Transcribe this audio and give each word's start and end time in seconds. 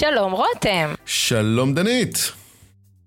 שלום 0.00 0.32
רותם. 0.32 0.94
שלום 1.06 1.74
דנית. 1.74 2.32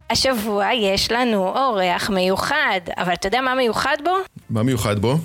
השבוע 0.09 0.73
יש 0.73 1.11
לנו 1.11 1.47
אורח 1.47 2.09
מיוחד, 2.09 2.79
אבל 2.97 3.13
אתה 3.13 3.27
יודע 3.27 3.41
מה 3.41 3.55
מיוחד 3.55 3.97
בו? 4.03 4.11
מה 4.49 4.63
מיוחד 4.63 4.99
בו? 4.99 5.15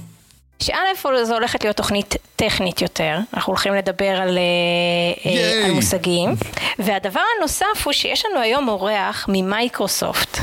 שא' 0.62 1.25
זו 1.25 1.34
הולכת 1.34 1.65
להיות 1.65 1.77
תוכנית 1.77 2.15
טכנית 2.37 2.83
יותר, 2.83 3.19
אנחנו 3.34 3.51
הולכים 3.51 3.75
לדבר 3.75 4.09
על, 4.09 4.39
אה, 4.39 5.30
אה, 5.33 5.65
על 5.66 5.73
מושגים, 5.73 6.30
והדבר 6.79 7.20
הנוסף 7.39 7.85
הוא 7.85 7.93
שיש 7.93 8.25
לנו 8.27 8.41
היום 8.41 8.69
אורח 8.69 9.27
ממייקרוסופט, 9.29 10.39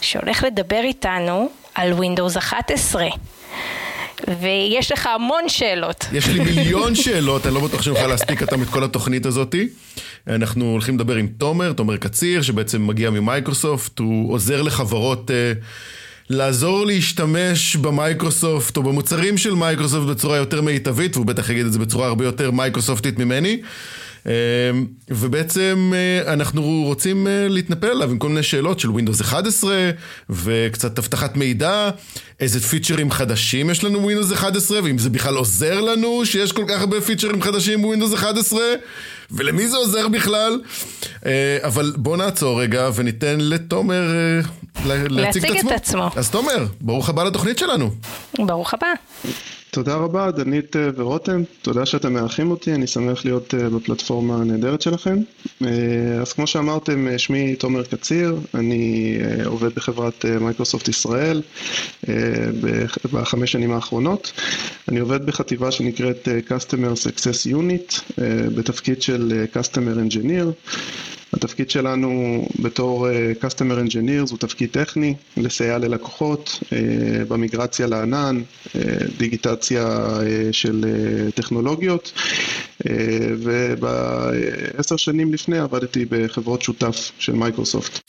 שהולך 0.00 0.44
לדבר 0.44 0.80
איתנו 0.84 1.48
על 1.74 1.92
Windows 1.92 2.38
11. 2.38 3.06
ויש 4.40 4.92
לך 4.92 5.06
המון 5.06 5.48
שאלות. 5.48 6.06
יש 6.12 6.26
לי 6.28 6.40
מיליון 6.40 6.94
שאלות, 7.02 7.46
אני 7.46 7.54
לא 7.54 7.60
בטוח 7.60 7.82
שנוכל 7.82 8.06
להספיק 8.06 8.42
אותם 8.42 8.62
את 8.62 8.68
כל 8.68 8.84
התוכנית 8.84 9.26
הזאתי. 9.26 9.68
אנחנו 10.26 10.64
הולכים 10.64 10.94
לדבר 10.94 11.14
עם 11.14 11.26
תומר, 11.26 11.72
תומר 11.72 11.96
קציר, 11.96 12.42
שבעצם 12.42 12.86
מגיע 12.86 13.10
ממייקרוסופט, 13.10 13.98
הוא 13.98 14.32
עוזר 14.32 14.62
לחברות... 14.62 15.30
Uh, 15.30 15.64
לעזור 16.30 16.86
להשתמש 16.86 17.76
במייקרוסופט 17.76 18.76
או 18.76 18.82
במוצרים 18.82 19.38
של 19.38 19.54
מייקרוסופט 19.54 20.06
בצורה 20.08 20.36
יותר 20.36 20.62
מיטבית, 20.62 21.16
והוא 21.16 21.26
בטח 21.26 21.50
יגיד 21.50 21.66
את 21.66 21.72
זה 21.72 21.78
בצורה 21.78 22.06
הרבה 22.06 22.24
יותר 22.24 22.50
מייקרוסופטית 22.50 23.18
ממני. 23.18 23.60
אמ, 24.26 24.32
ובעצם 25.08 25.92
אה, 25.94 26.32
אנחנו 26.32 26.82
רוצים 26.86 27.26
אה, 27.26 27.46
להתנפל 27.48 27.86
עליו 27.86 28.10
עם 28.10 28.18
כל 28.18 28.28
מיני 28.28 28.42
שאלות 28.42 28.80
של 28.80 28.88
Windows 28.88 29.22
11 29.22 29.90
וקצת 30.30 30.98
אבטחת 30.98 31.36
מידע, 31.36 31.90
איזה 32.40 32.60
פיצ'רים 32.60 33.10
חדשים 33.10 33.70
יש 33.70 33.84
לנו 33.84 34.00
בווינדוס 34.00 34.32
11 34.32 34.80
ואם 34.84 34.98
זה 34.98 35.10
בכלל 35.10 35.36
עוזר 35.36 35.80
לנו 35.80 36.26
שיש 36.26 36.52
כל 36.52 36.64
כך 36.68 36.80
הרבה 36.80 37.00
פיצ'רים 37.00 37.42
חדשים 37.42 37.82
בווינדוס 37.82 38.14
11 38.14 38.60
ולמי 39.30 39.68
זה 39.68 39.76
עוזר 39.76 40.08
בכלל. 40.08 40.60
אה, 41.26 41.58
אבל 41.62 41.92
בוא 41.96 42.16
נעצור 42.16 42.62
רגע 42.62 42.90
וניתן 42.94 43.36
לתומר 43.40 44.02
להציג 44.84 45.44
את 45.44 45.56
עצמו. 45.56 45.70
את 45.70 45.76
עצמו. 45.76 46.10
אז 46.16 46.30
תומר, 46.30 46.66
ברוך 46.80 47.08
הבא 47.08 47.24
לתוכנית 47.24 47.58
שלנו. 47.58 47.90
ברוך 48.38 48.74
הבא. 48.74 48.86
תודה 49.70 49.94
רבה, 49.94 50.30
דנית 50.30 50.76
אה, 50.76 50.88
ורותם, 50.96 51.42
תודה 51.62 51.86
שאתם 51.86 52.12
מארחים 52.12 52.50
אותי, 52.50 52.74
אני 52.74 52.86
שמח 52.86 53.24
להיות 53.24 53.54
אה, 53.54 53.68
בפלטפורמה 53.68 54.36
הנהדרת 54.36 54.82
שלכם. 54.82 55.18
אה, 55.64 55.68
אז 56.20 56.32
כמו 56.32 56.46
שאמרתם, 56.46 57.18
שמי 57.18 57.56
תומר 57.56 57.84
קציר, 57.84 58.36
אני 58.54 59.16
עובד 59.44 59.74
בחברת 59.74 60.24
מייקרוסופט 60.40 60.88
ישראל 60.88 61.42
בחמש 63.12 63.52
שנים 63.52 63.72
האחרונות. 63.72 64.32
אני 64.88 65.00
עובד 65.00 65.26
בחטיבה 65.26 65.70
שנקראת 65.70 66.28
Customer 66.48 67.06
Success 67.06 67.52
Unit, 67.52 68.20
בתפקיד 68.54 69.02
של 69.02 69.44
Customer 69.54 70.12
Engineer. 70.12 70.70
התפקיד 71.32 71.70
שלנו 71.70 72.42
בתור 72.62 73.08
Customer 73.40 73.88
Engineers 73.88 74.30
הוא 74.30 74.38
תפקיד 74.38 74.70
טכני, 74.70 75.14
לסייע 75.36 75.78
ללקוחות 75.78 76.58
uh, 76.62 76.72
במיגרציה 77.28 77.86
לענן, 77.86 78.42
uh, 78.66 78.78
דיגיטציה 79.18 79.59
uh, 79.62 79.72
של 80.52 80.84
uh, 80.84 81.32
טכנולוגיות, 81.32 82.12
uh, 82.16 82.86
ובעשר 83.42 84.96
שנים 84.96 85.32
לפני 85.32 85.58
עבדתי 85.58 86.04
בחברות 86.10 86.62
שותף 86.62 87.12
של 87.18 87.32
מייקרוסופט. 87.32 88.00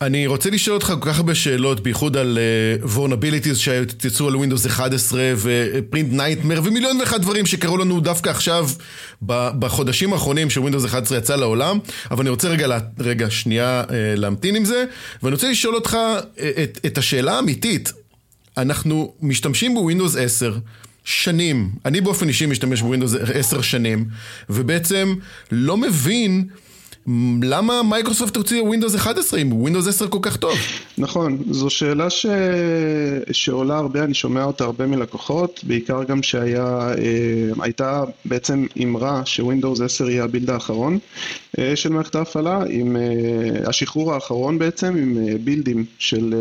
אני 0.00 0.26
רוצה 0.26 0.50
לשאול 0.50 0.74
אותך 0.74 0.92
כל 1.00 1.10
כך 1.10 1.16
הרבה 1.16 1.34
שאלות, 1.34 1.80
בייחוד 1.80 2.16
על 2.16 2.38
uh, 2.82 2.86
vulnerabilities 2.96 3.54
שיצאו 3.54 4.28
על 4.28 4.34
Windows 4.34 4.66
11 4.66 5.20
ו 5.36 5.49
Print 5.49 6.12
Nightmare 6.12 6.60
ומיליון 6.64 7.00
ואחד 7.00 7.22
דברים 7.22 7.46
שקרו 7.46 7.76
לנו 7.76 8.00
דווקא 8.00 8.30
עכשיו 8.30 8.68
בחודשים 9.22 10.12
האחרונים 10.12 10.50
ש 10.50 10.58
Windows 10.58 10.84
11 10.84 11.18
יצא 11.18 11.36
לעולם, 11.36 11.78
אבל 12.10 12.20
אני 12.20 12.30
רוצה 12.30 12.48
רגע, 12.48 12.78
רגע 12.98 13.30
שנייה 13.30 13.84
uh, 13.86 13.90
להמתין 14.16 14.56
עם 14.56 14.64
זה, 14.64 14.84
ואני 15.22 15.34
רוצה 15.34 15.50
לשאול 15.50 15.74
אותך 15.74 15.96
uh, 16.36 16.40
את, 16.62 16.78
את 16.86 16.98
השאלה 16.98 17.36
האמיתית. 17.36 17.92
אנחנו 18.56 19.12
משתמשים 19.22 19.74
ב 19.74 19.79
Windows 19.79 20.16
10 20.16 20.56
שנים, 21.08 21.70
אני 21.84 22.00
באופן 22.00 22.28
אישי 22.28 22.46
משתמש 22.46 22.82
ב 22.82 22.86
Windows 22.86 23.14
10 23.34 23.62
שנים, 23.62 24.04
ובעצם 24.50 25.14
לא 25.52 25.76
מבין 25.76 26.48
למה 27.42 27.82
מייקרוסופט 27.82 28.36
הוציאה 28.36 28.62
Windows 28.62 28.94
11 28.94 29.40
אם 29.40 29.52
Windows 29.52 29.86
10 29.86 30.08
כל 30.08 30.18
כך 30.22 30.36
טוב? 30.36 30.54
נכון, 30.98 31.38
זו 31.50 31.70
שאלה 31.70 32.10
ש... 32.10 32.26
שעולה 33.32 33.76
הרבה, 33.76 34.04
אני 34.04 34.14
שומע 34.14 34.44
אותה 34.44 34.64
הרבה 34.64 34.86
מלקוחות, 34.86 35.60
בעיקר 35.62 36.04
גם 36.04 36.22
שהייתה 36.22 38.00
אה, 38.00 38.04
בעצם 38.24 38.66
אמרה 38.82 39.22
ש 39.24 39.36
Windows 39.36 39.80
10 39.80 40.10
יהיה 40.10 40.24
ה 40.24 40.28
build 40.28 40.50
האחרון 40.50 40.98
אה, 41.58 41.76
של 41.76 41.88
מערכת 41.88 42.14
ההפעלה, 42.14 42.62
עם 42.68 42.96
אה, 42.96 43.68
השחרור 43.68 44.14
האחרון 44.14 44.58
בעצם, 44.58 44.96
עם 44.96 45.18
בילדים 45.44 45.84
של 45.98 46.34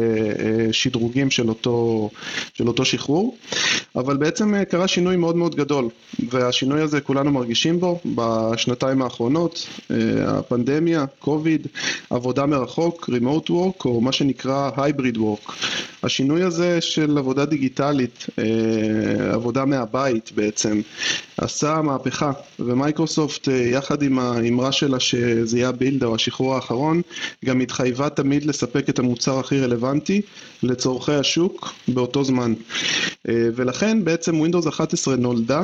שדרוגים 0.71 1.31
של 1.31 1.49
אותו, 1.49 2.09
של 2.53 2.67
אותו 2.67 2.85
שחרור, 2.85 3.37
אבל 3.95 4.17
בעצם 4.17 4.63
קרה 4.69 4.87
שינוי 4.87 5.15
מאוד 5.15 5.35
מאוד 5.35 5.55
גדול, 5.55 5.89
והשינוי 6.29 6.81
הזה 6.81 7.01
כולנו 7.01 7.31
מרגישים 7.31 7.79
בו 7.79 7.99
בשנתיים 8.15 9.01
האחרונות. 9.01 9.67
פנדמיה, 10.57 11.05
קוביד, 11.19 11.67
עבודה 12.09 12.45
מרחוק, 12.45 13.09
remote 13.09 13.49
work 13.49 13.85
או 13.85 14.01
מה 14.01 14.11
שנקרא 14.11 14.69
hybrid 14.75 15.17
work. 15.17 15.51
השינוי 16.03 16.43
הזה 16.43 16.81
של 16.81 17.17
עבודה 17.17 17.45
דיגיטלית, 17.45 18.25
אה, 18.39 19.33
עבודה 19.33 19.65
מהבית 19.65 20.31
בעצם, 20.35 20.81
עשה 21.37 21.81
מהפכה, 21.81 22.31
ומייקרוסופט 22.59 23.49
אה, 23.49 23.53
יחד 23.53 24.01
עם 24.01 24.19
האמרה 24.19 24.71
שלה 24.71 24.99
שזה 24.99 25.57
יהיה 25.57 25.69
ה 25.69 25.75
build 25.75 26.03
או 26.03 26.15
השחרור 26.15 26.55
האחרון, 26.55 27.01
גם 27.45 27.59
התחייבה 27.59 28.09
תמיד 28.09 28.45
לספק 28.45 28.89
את 28.89 28.99
המוצר 28.99 29.39
הכי 29.39 29.59
רלוונטי 29.59 30.21
לצורכי 30.63 31.13
השוק 31.13 31.73
באותו 31.87 32.23
זמן. 32.23 32.53
אה, 33.29 33.33
ולכן 33.55 34.03
בעצם 34.03 34.45
Windows 34.45 34.69
11 34.69 35.15
נולדה 35.15 35.63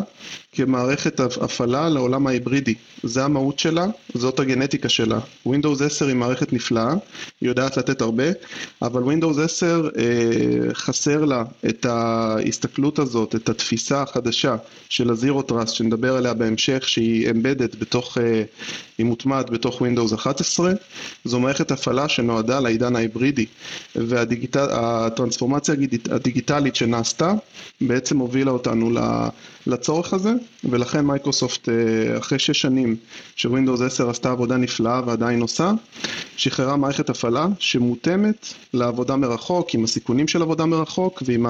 כמערכת 0.51 1.19
הפעלה 1.19 1.89
לעולם 1.89 2.27
ההיברידי. 2.27 2.73
זה 3.03 3.25
המהות 3.25 3.59
שלה, 3.59 3.85
זאת 4.13 4.39
הגנטיקה 4.39 4.89
שלה. 4.89 5.19
Windows 5.47 5.83
10 5.85 6.07
היא 6.07 6.15
מערכת 6.15 6.53
נפלאה, 6.53 6.93
היא 7.41 7.49
יודעת 7.49 7.77
לתת 7.77 8.01
הרבה, 8.01 8.23
אבל 8.81 9.01
Windows 9.03 9.41
10 9.41 9.89
אה, 9.97 10.32
חסר 10.73 11.25
לה 11.25 11.43
את 11.69 11.85
ההסתכלות 11.85 12.99
הזאת, 12.99 13.35
את 13.35 13.49
התפיסה 13.49 14.01
החדשה 14.01 14.55
של 14.89 15.09
ה-Zero 15.09 15.51
Trust 15.51 15.67
שנדבר 15.67 16.15
עליה 16.15 16.33
בהמשך, 16.33 16.89
שהיא 16.89 17.29
embedded 17.29 17.77
בתוך, 17.79 18.17
אה, 18.17 18.43
היא 18.97 19.05
מוטמעת 19.05 19.49
בתוך 19.49 19.81
Windows 19.81 20.15
11. 20.15 20.71
זו 21.25 21.39
מערכת 21.39 21.71
הפעלה 21.71 22.09
שנועדה 22.09 22.59
לעידן 22.59 22.95
ההיברידי, 22.95 23.45
והטרנספורמציה 23.95 25.75
הדיגיטלית 26.11 26.75
שנעשתה 26.75 27.33
בעצם 27.81 28.17
הובילה 28.17 28.51
אותנו 28.51 28.91
לצורך 29.67 30.13
הזה, 30.13 30.33
ולכן 30.63 31.05
מייקרוסופט 31.05 31.69
אה, 31.69 32.17
אחרי 32.17 32.39
שש 32.39 32.61
שנים 32.61 32.95
ש 33.35 33.46
Windows 33.46 33.81
10 33.81 34.09
עשתה 34.09 34.31
עבודה 34.31 34.57
נפלאה 34.57 35.01
ועדיין 35.05 35.41
עושה, 35.41 35.71
שחררה 36.37 36.75
מערכת 36.75 37.09
הפעלה 37.09 37.47
שמותאמת 37.59 38.47
לעבודה 38.73 39.15
מרחוק, 39.15 39.73
עם 39.73 39.83
הסיכונים 39.83 40.27
של 40.27 40.41
עבודה 40.41 40.65
מרחוק 40.65 41.23
ועם 41.25 41.45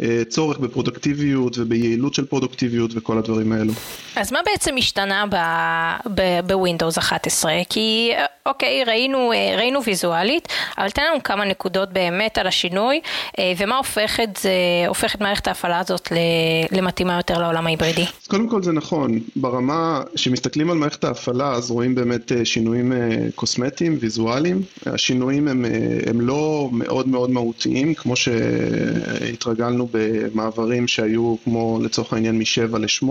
הצורך 0.00 0.58
בפרודקטיביות 0.58 1.58
וביעילות 1.58 2.14
של 2.14 2.24
פרודקטיביות 2.24 2.90
וכל 2.94 3.18
הדברים 3.18 3.52
האלו. 3.52 3.72
אז 4.16 4.32
מה 4.32 4.38
בעצם 4.46 4.74
השתנה 4.78 5.24
ב 6.56 6.61
Windows 6.61 6.98
11? 6.98 7.52
כי 7.68 8.12
אוקיי, 8.46 8.84
ראינו, 8.84 9.32
אה, 9.32 9.54
ראינו 9.56 9.84
ויזואלית, 9.84 10.48
אבל 10.78 10.90
תן 10.90 11.02
לנו 11.10 11.22
כמה 11.22 11.44
נקודות 11.44 11.92
באמת 11.92 12.38
על 12.38 12.46
השינוי, 12.46 13.00
אה, 13.38 13.52
ומה 13.58 13.76
הופך 13.76 14.20
את, 14.22 14.36
זה, 14.36 14.50
הופך 14.88 15.14
את 15.14 15.20
מערכת 15.20 15.48
ההפעלה 15.48 15.78
הזאת 15.78 16.12
למתאימה 16.72 17.16
יותר 17.16 17.38
לעולם 17.38 17.66
ההיברידי. 17.66 18.02
אז 18.02 18.26
קודם 18.28 18.48
כל 18.48 18.62
זה 18.62 18.72
נכון, 18.72 19.20
ברמה 19.36 20.02
שמסתכלים 20.16 20.70
על 20.70 20.76
מערכת 20.76 21.04
ההפעלה 21.04 21.52
אז 21.52 21.70
רואים 21.70 21.94
באמת 21.94 22.32
אה, 22.32 22.44
שינויים 22.44 22.92
קוסמטיים, 23.34 23.98
ויזואליים, 24.00 24.62
השינויים 24.86 25.48
הם, 25.48 25.64
הם 26.06 26.20
לא 26.20 26.68
מאוד 26.72 27.08
מאוד 27.08 27.30
מהותיים, 27.30 27.94
כמו 27.94 28.16
שהתרגלנו 28.16 29.88
במעברים 29.92 30.88
שהיו 30.88 31.36
כמו 31.44 31.78
לצורך 31.82 32.12
העניין 32.12 32.38
מ-7 32.38 32.78
ל-8, 32.78 33.08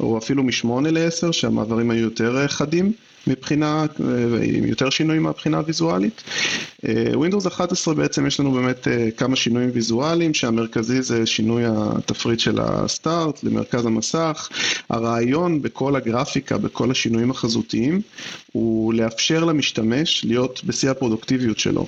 או 0.00 0.18
אפילו 0.18 0.42
מ-8 0.42 0.68
ל-10, 0.82 1.32
שהמעברים 1.32 1.90
היו 1.90 2.00
יותר 2.00 2.38
חדים. 2.48 2.92
מבחינה, 3.26 3.84
עם 4.42 4.64
יותר 4.64 4.90
שינויים 4.90 5.22
מהבחינה 5.22 5.56
הוויזואלית. 5.58 6.22
ווינדוס 7.14 7.46
11 7.46 7.94
בעצם 7.94 8.26
יש 8.26 8.40
לנו 8.40 8.52
באמת 8.52 8.88
כמה 9.16 9.36
שינויים 9.36 9.70
ויזואליים, 9.74 10.34
שהמרכזי 10.34 11.02
זה 11.02 11.26
שינוי 11.26 11.62
התפריט 11.66 12.40
של 12.40 12.58
הסטארט 12.60 13.44
למרכז 13.44 13.86
המסך. 13.86 14.48
הרעיון 14.90 15.62
בכל 15.62 15.96
הגרפיקה, 15.96 16.58
בכל 16.58 16.90
השינויים 16.90 17.30
החזותיים, 17.30 18.00
הוא 18.52 18.94
לאפשר 18.94 19.44
למשתמש 19.44 20.24
להיות 20.24 20.64
בשיא 20.64 20.90
הפרודוקטיביות 20.90 21.58
שלו. 21.58 21.86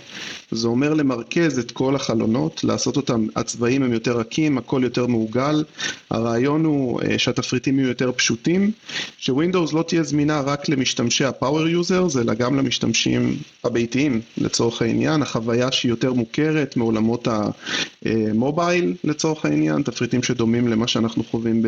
זה 0.50 0.68
אומר 0.68 0.94
למרכז 0.94 1.58
את 1.58 1.70
כל 1.70 1.94
החלונות, 1.96 2.64
לעשות 2.64 2.96
אותם, 2.96 3.26
הצבעים 3.36 3.82
הם 3.82 3.92
יותר 3.92 4.18
רכים, 4.18 4.58
הכל 4.58 4.80
יותר 4.84 5.06
מעוגל. 5.06 5.64
הרעיון 6.10 6.64
הוא 6.64 7.00
שהתפריטים 7.18 7.78
יהיו 7.78 7.88
יותר 7.88 8.12
פשוטים, 8.12 8.70
שווינדוס 9.18 9.72
לא 9.72 9.82
תהיה 9.82 10.02
זמינה 10.02 10.40
רק 10.40 10.68
למשתמשי 10.68 11.24
ה-Power 11.24 11.84
Users, 11.88 12.18
אלא 12.20 12.34
גם 12.34 12.56
למשתמשים 12.56 13.36
הביתיים 13.64 14.20
לצורך 14.38 14.79
העניין, 14.82 15.22
החוויה 15.22 15.72
שהיא 15.72 15.90
יותר 15.90 16.12
מוכרת 16.12 16.76
מעולמות 16.76 17.28
המובייל 18.04 18.94
לצורך 19.04 19.44
העניין, 19.44 19.82
תפריטים 19.82 20.22
שדומים 20.22 20.68
למה 20.68 20.88
שאנחנו 20.88 21.24
חווים 21.24 21.62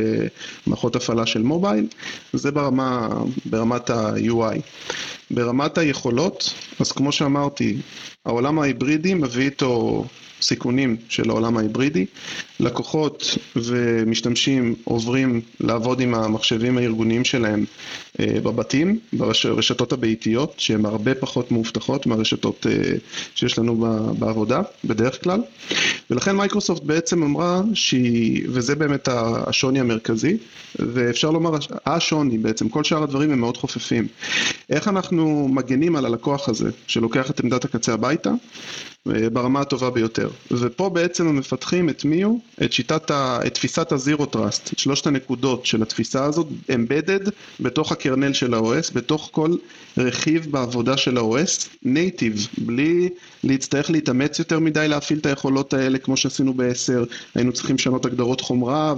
במערכות 0.67 0.97
הפעלה 0.97 1.27
של 1.27 1.43
מובייל, 1.43 1.87
זה 2.33 2.51
ברמה, 2.51 3.09
ברמת 3.47 3.91
ה-UI. 3.91 4.59
ברמת 5.33 5.79
היכולות, 5.79 6.55
אז 6.81 6.93
כמו 6.93 7.13
שאמרתי, 7.13 7.77
העולם 8.27 8.59
ההיברידי 8.59 9.15
מביא 9.15 9.45
איתו 9.45 10.05
סיכונים 10.43 10.97
של 11.09 11.31
העולם 11.31 11.57
ההיברידי. 11.57 12.07
לקוחות 12.61 13.39
ומשתמשים 13.57 14.75
עוברים 14.85 15.41
לעבוד 15.61 16.01
עם 16.01 16.15
המחשבים 16.15 16.79
הארגוניים 16.79 17.25
שלהם 17.25 17.65
בבתים, 18.19 18.99
ברשתות 19.13 19.93
הביתיות, 19.93 20.55
שהן 20.59 20.85
הרבה 20.85 21.15
פחות 21.15 21.53
מאובטחות 21.53 22.07
מהרשתות 22.07 22.67
שיש 23.35 23.59
לנו 23.59 23.87
בעבודה, 24.19 24.63
בדרך 24.85 25.25
כלל. 25.25 25.43
ולכן 26.11 26.37
מייקרוסופט 26.37 26.83
בעצם 26.83 27.23
אמרה 27.23 27.63
שהיא, 27.75 28.47
וזה 28.49 28.75
באמת 28.75 29.09
השוני 29.13 29.81
המרכזי, 29.81 30.37
ואפשר 30.79 31.31
לומר, 31.31 31.51
השוני 31.87 32.39
בעצם, 32.39 32.69
כל 32.69 32.85
שאר 32.85 33.03
הדברים 33.03 33.31
הם 33.31 33.41
מאוד 33.41 33.57
חופפים. 33.57 34.07
איך 34.71 34.89
אנחנו 34.89 35.22
מגנים 35.29 35.97
על 35.97 36.07
הלקוח 36.07 36.49
הזה, 36.49 36.71
שלוקח 36.87 37.31
את 37.31 37.41
עמדת 37.41 37.65
הקצה 37.65 37.95
הביתה, 37.95 38.31
ברמה 39.07 39.61
הטובה 39.61 39.91
ביותר. 39.91 40.29
ופה 40.51 40.89
בעצם 40.89 41.29
המפתחים 41.29 41.89
הטמיעו 41.89 42.41
את 42.63 42.73
שיטת, 42.73 43.11
ה, 43.11 43.39
את 43.47 43.55
תפיסת 43.55 43.93
ה 43.93 44.00
Zero 44.00 44.27
Trust, 44.27 44.73
את 44.73 44.79
שלושת 44.79 45.07
הנקודות 45.07 45.67
של 45.67 45.83
התפיסה 45.83 46.25
הזאת, 46.25 46.47
embedded 46.75 47.21
בתוך 47.61 47.93
ה 47.93 47.98
kernel 47.98 48.33
של 48.33 48.55
ה-OS, 48.55 48.95
בתוך 48.95 49.29
כל 49.33 49.55
רכיב 49.99 50.47
בעבודה 50.51 50.97
של 50.97 51.19
ה-OS, 51.19 51.69
native, 51.83 52.49
בלי 52.59 53.09
להצטרך 53.45 53.91
להתאמץ 53.91 54.39
יותר 54.39 54.59
מדי 54.59 54.89
להפעיל 54.89 55.19
את 55.19 55.27
היכולות 55.27 55.75
האלה 55.75 55.99
כמו 55.99 56.17
שעשינו 56.17 56.55
ב-10, 56.55 56.93
היינו 57.35 57.53
צריכים 57.53 57.77
לשנות 57.77 58.07
הגדרות 58.07 58.41
חומרה 58.41 58.95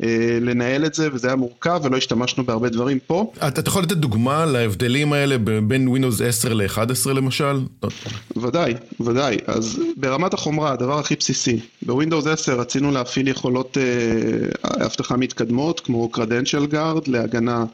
ולנהל 0.00 0.86
את 0.86 0.94
זה, 0.94 1.08
וזה 1.12 1.26
היה 1.26 1.36
מורכב 1.36 1.80
ולא 1.84 1.96
השתמשנו 1.96 2.44
בהרבה 2.44 2.68
דברים 2.68 2.98
פה. 3.06 3.32
אתה 3.48 3.68
יכול 3.68 3.82
לתת 3.82 3.96
דוגמה 3.96 4.46
להבדלים 4.46 5.12
האלה 5.12 5.36
בין 5.62 5.88
Windows 5.96 6.24
10 6.24 6.54
ל-11 6.54 7.10
למשל? 7.10 7.60
ודאי, 8.36 8.74
ודאי. 9.00 9.29
אז 9.46 9.80
ברמת 9.96 10.34
החומרה, 10.34 10.72
הדבר 10.72 10.98
הכי 10.98 11.14
בסיסי, 11.16 11.60
בווינדוס 11.82 12.26
10 12.26 12.60
רצינו 12.60 12.90
להפעיל 12.90 13.28
יכולות 13.28 13.78
אה, 13.78 14.86
אבטחה 14.86 15.16
מתקדמות, 15.16 15.80
כמו 15.80 16.10
credential 16.14 16.72
guard, 16.72 17.00
להגנה 17.06 17.64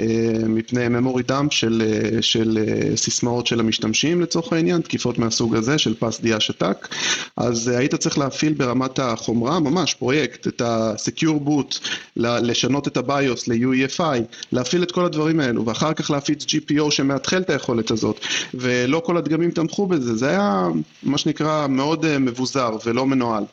אה, 0.00 0.06
מפני 0.46 0.86
memory 0.86 1.30
dump 1.30 1.50
של, 1.50 1.82
אה, 1.86 2.22
של 2.22 2.58
סיסמאות 2.96 3.46
של 3.46 3.60
המשתמשים 3.60 4.20
לצורך 4.20 4.52
העניין, 4.52 4.80
תקיפות 4.80 5.18
מהסוג 5.18 5.56
הזה 5.56 5.78
של 5.78 5.94
פס 5.94 6.20
דיה 6.20 6.40
שתק, 6.40 6.88
אז 7.36 7.68
היית 7.68 7.94
צריך 7.94 8.18
להפעיל 8.18 8.52
ברמת 8.52 8.98
החומרה, 8.98 9.60
ממש 9.60 9.94
פרויקט, 9.94 10.46
את 10.46 10.60
ה-secure 10.60 11.48
boot, 11.48 11.88
לשנות 12.16 12.88
את 12.88 12.96
ה-BIOS 12.96 13.44
ל-UEFI, 13.48 14.20
להפעיל 14.52 14.82
את 14.82 14.92
כל 14.92 15.04
הדברים 15.04 15.40
האלו, 15.40 15.66
ואחר 15.66 15.92
כך 15.92 16.10
להפיץ 16.10 16.44
GPO 16.44 16.90
שמאתחל 16.90 17.40
את 17.40 17.50
היכולת 17.50 17.90
הזאת, 17.90 18.20
ולא 18.54 19.02
כל 19.04 19.16
הדגמים 19.16 19.50
תמכו 19.50 19.86
בזה, 19.86 20.14
זה 20.14 20.28
היה 20.28 20.68
מה 21.02 21.18
שנקרא 21.18 21.66
מאוד 21.66 22.04
uh, 22.04 22.08
מבוזר 22.18 22.76
ולא 22.86 23.06
מנוהל. 23.06 23.44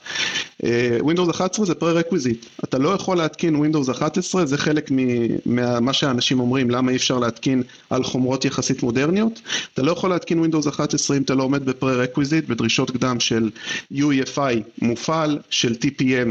Windows 0.99 1.31
11 1.31 1.65
זה 1.65 1.75
פרה-רקוויזיט, 1.75 2.45
אתה 2.63 2.77
לא 2.77 2.89
יכול 2.89 3.17
להתקין 3.17 3.65
Windows 3.65 3.91
11, 3.91 4.45
זה 4.45 4.57
חלק 4.57 4.91
ממה 5.45 5.93
שאנשים 5.93 6.39
אומרים, 6.39 6.69
למה 6.71 6.91
אי 6.91 6.95
אפשר 6.95 7.19
להתקין 7.19 7.63
על 7.89 8.03
חומרות 8.03 8.45
יחסית 8.45 8.83
מודרניות, 8.83 9.41
אתה 9.73 9.81
לא 9.81 9.91
יכול 9.91 10.09
להתקין 10.09 10.45
Windows 10.45 10.69
11 10.69 11.17
אם 11.17 11.21
אתה 11.21 11.35
לא 11.35 11.43
עומד 11.43 11.65
בפרה-רקוויזיט, 11.65 12.47
בדרישות 12.47 12.91
קדם 12.91 13.19
של 13.19 13.49
UEFI 13.93 14.81
מופעל, 14.81 15.39
של 15.49 15.75
TPM 15.81 16.29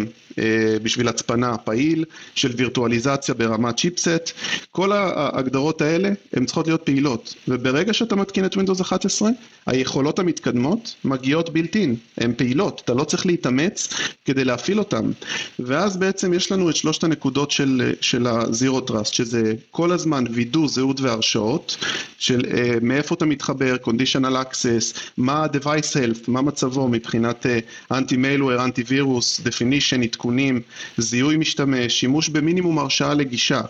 בשביל 0.83 1.09
הצפנה 1.09 1.57
פעיל, 1.57 2.05
של 2.35 2.53
וירטואליזציה 2.57 3.35
ברמת 3.35 3.77
צ'יפסט, 3.77 4.33
כל 4.71 4.93
ההגדרות 4.93 5.83
האלה 5.83 6.11
הן 6.33 6.45
צריכות 6.45 6.67
להיות 6.67 6.83
פעילות, 6.83 7.35
וברגע 7.49 7.93
שאתה 7.93 8.17
מתקין 8.17 8.45
את 8.45 8.55
Windows 8.55 8.83
11, 8.83 9.31
היכולות 9.67 10.19
המתקדמות 10.19 10.95
מגיעות 11.09 11.51
בילטין, 11.51 11.97
הן 12.17 12.33
פעילות, 12.37 12.81
אתה 12.85 12.95
לא 12.95 13.05
צריך 13.05 13.27
להתאמץ 13.27 13.89
כדי 14.25 14.45
להפעיל 14.45 14.79
אותן, 14.79 15.11
ואז 15.59 15.97
בעצם 15.97 16.35
יש 16.35 16.53
לנו 16.53 16.71
את 16.71 16.77
שלושת 16.77 17.05
הנקודות 17.05 17.51
של, 17.51 17.93
של 18.01 18.27
ה-Zero 18.27 18.91
Trust, 18.91 19.13
שזה 19.13 19.55
כל 19.71 19.93
הזמן 19.93 20.25
וידוא 20.31 20.69
זהות 20.69 21.01
והרשאות, 21.01 21.77
של 22.19 22.41
uh, 22.41 22.49
מאיפה 22.83 23.15
אתה 23.15 23.27
מתחבר, 23.27 23.77
conditional 23.85 24.35
access, 24.45 24.99
מה 25.17 25.33
ה-device 25.33 25.93
health, 25.95 26.25
מה 26.29 26.43
מצבו 26.43 26.89
מבחינת 26.89 27.47
אנטי-מיילוור, 27.91 28.65
אנטי-וירוס, 28.65 29.41
definition, 29.41 30.03
עדכונים, 30.03 30.61
זיהוי 30.99 31.37
משתמש, 31.37 32.01
שימוש 32.01 32.29
במינימום 32.29 32.79
הרשאה 32.79 33.15
לגישה, 33.15 33.61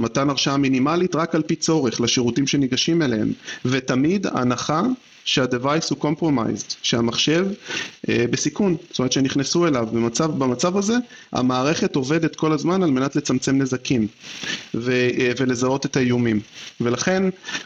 מתן 0.00 0.30
הרשאה 0.30 0.56
מינימלית 0.56 1.14
רק 1.14 1.34
על 1.34 1.42
פי 1.42 1.56
צורך 1.56 2.00
לשירותים 2.00 2.46
שניגשים 2.46 3.02
אליהם, 3.02 3.32
ותמיד 3.64 4.26
הנחה 4.26 4.82
שה-Device 5.24 5.90
הוא 5.90 5.98
compromised, 6.10 6.74
שהמחשב 6.82 7.46
אה, 8.08 8.24
בסיכון, 8.30 8.76
זאת 8.90 8.98
אומרת 8.98 9.12
שנכנסו 9.12 9.66
אליו 9.66 9.88
במצב, 9.92 10.30
במצב 10.38 10.76
הזה, 10.76 10.96
המערכת 11.32 11.96
עובדת 11.96 12.36
כל 12.36 12.52
הזמן 12.52 12.82
על 12.82 12.90
מנת 12.90 13.16
לצמצם 13.16 13.58
נזקים 13.58 14.06
ו, 14.74 14.90
אה, 14.92 15.32
ולזהות 15.38 15.86
את 15.86 15.96
האיומים. 15.96 16.40
ולכן 16.80 17.22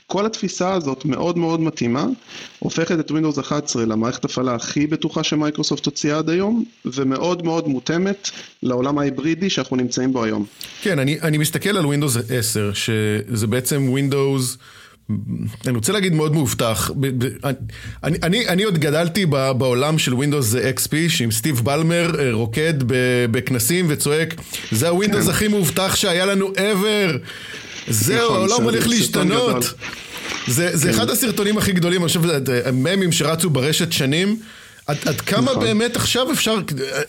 כל 0.07 0.27
התפיסה 0.27 0.73
הזאת 0.73 1.05
מאוד 1.05 1.39
מאוד 1.39 1.61
מתאימה, 1.61 2.07
הופכת 2.59 3.01
את 3.01 3.11
Windows 3.11 3.41
11 3.41 3.85
למערכת 3.85 4.25
הפעלה 4.25 4.55
הכי 4.55 4.87
בטוחה 4.87 5.25
שמייקרוסופט 5.25 5.87
הוציאה 5.87 6.19
עד 6.19 6.31
היום, 6.31 6.65
ומאוד 6.85 7.45
מאוד 7.45 7.69
מותאמת 7.69 8.31
לעולם 8.63 8.99
ההיברידי 8.99 9.51
שאנחנו 9.51 9.77
נמצאים 9.77 10.13
בו 10.13 10.25
היום. 10.25 10.47
כן, 10.83 10.99
אני, 10.99 11.21
אני 11.21 11.39
מסתכל 11.39 11.77
על 11.77 11.85
Windows 11.85 12.33
10, 12.33 12.71
שזה 12.73 13.47
בעצם 13.47 13.95
Windows... 13.95 14.57
אני 15.67 15.77
רוצה 15.77 15.93
להגיד 15.93 16.15
מאוד 16.15 16.33
מאובטח, 16.33 16.91
אני, 18.05 18.19
אני, 18.23 18.49
אני 18.49 18.63
עוד 18.63 18.79
גדלתי 18.79 19.27
בעולם 19.27 19.99
של 19.99 20.13
Windows 20.13 20.79
XP 20.79 20.95
שעם 21.09 21.31
סטיב 21.31 21.61
בלמר 21.61 22.21
אה, 22.21 22.33
רוקד 22.33 22.75
בכנסים 23.31 23.87
וצועק 23.89 24.35
זה 24.73 24.89
הווינדוס 24.89 25.25
כן. 25.25 25.31
הכי 25.31 25.49
מאובטח 25.49 25.97
שהיה 25.97 26.27
לנו 26.27 26.53
ever. 26.57 27.19
זהו, 27.89 28.25
נכון, 28.25 28.37
העולם 28.37 28.63
הולך 28.63 28.87
להשתנות. 28.87 29.75
זה, 30.47 30.77
זה 30.77 30.89
כן. 30.89 30.95
אחד 30.95 31.11
הסרטונים 31.11 31.59
הכי 31.59 31.73
גדולים, 31.73 32.01
אני 32.01 32.09
חושב, 32.09 32.21
ממים 32.73 33.13
שרצו 33.13 33.51
ברשת 33.51 33.93
שנים 33.93 34.41
עד, 34.87 34.97
עד 35.07 35.21
כמה 35.21 35.51
נכון. 35.51 35.65
באמת 35.65 35.97
עכשיו 35.97 36.33
אפשר, 36.33 36.59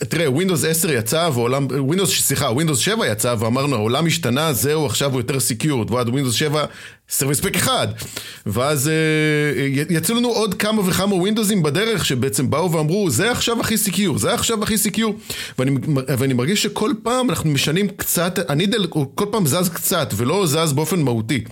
תראה, 0.08 0.26
Windows 0.26 0.66
10 0.68 0.92
יצא 0.92 1.30
ועולם, 1.34 1.66
Windows, 1.90 2.06
סליחה, 2.06 2.50
Windows 2.50 2.76
7 2.76 3.06
יצא 3.06 3.34
ואמרנו 3.38 3.76
העולם 3.76 4.06
השתנה, 4.06 4.52
זהו 4.52 4.86
עכשיו 4.86 5.12
הוא 5.12 5.20
יותר 5.20 5.40
secured, 5.40 5.90
ועד 5.90 6.08
Windows 6.08 6.32
7 6.32 6.64
Service 7.10 7.40
Pack 7.40 7.56
אחד. 7.56 7.88
ואז 8.46 8.88
אה, 8.88 9.84
יצאו 9.90 10.14
לנו 10.14 10.28
עוד 10.28 10.54
כמה 10.54 10.82
וכמה 10.88 11.14
Windows־ים 11.14 11.62
בדרך 11.62 12.04
שבעצם 12.04 12.50
באו 12.50 12.72
ואמרו 12.72 13.10
זה 13.10 13.30
עכשיו 13.30 13.60
הכי 13.60 13.76
secure, 13.76 14.18
זה 14.18 14.34
עכשיו 14.34 14.62
הכי 14.62 14.78
secure. 14.78 15.14
ואני, 15.58 15.70
ואני 16.18 16.34
מרגיש 16.34 16.62
שכל 16.62 16.92
פעם 17.02 17.30
אנחנו 17.30 17.50
משנים 17.50 17.88
קצת, 17.88 18.38
אני, 18.48 18.86
כל 19.14 19.26
פעם 19.30 19.46
זז 19.46 19.68
קצת 19.68 20.14
ולא 20.16 20.46
זז 20.46 20.72
באופן 20.72 21.00
מהותי. 21.02 21.44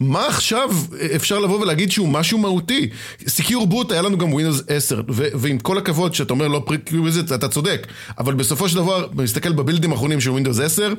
מה 0.00 0.26
עכשיו 0.26 0.70
אפשר 1.16 1.38
לבוא 1.38 1.60
ולהגיד 1.60 1.92
שהוא 1.92 2.08
משהו 2.08 2.38
מהותי? 2.38 2.88
Secure 3.24 3.66
Boot 3.70 3.92
היה 3.92 4.02
לנו 4.02 4.18
גם 4.18 4.32
Windows 4.32 4.62
10, 4.68 5.02
ו- 5.10 5.28
ועם 5.34 5.58
כל 5.58 5.78
הכבוד 5.78 6.14
שאתה 6.14 6.32
אומר 6.32 6.48
לא 6.48 6.62
prerequisite, 6.66 7.32
אתה 7.32 7.48
צודק, 7.48 7.86
אבל 8.18 8.34
בסופו 8.34 8.68
של 8.68 8.76
דבר, 8.76 9.08
מסתכל 9.14 9.52
ב 9.52 9.56
builds־ים 9.56 9.92
האחרונים 9.92 10.20
של 10.20 10.30
Windows 10.30 10.62
10, 10.62 10.94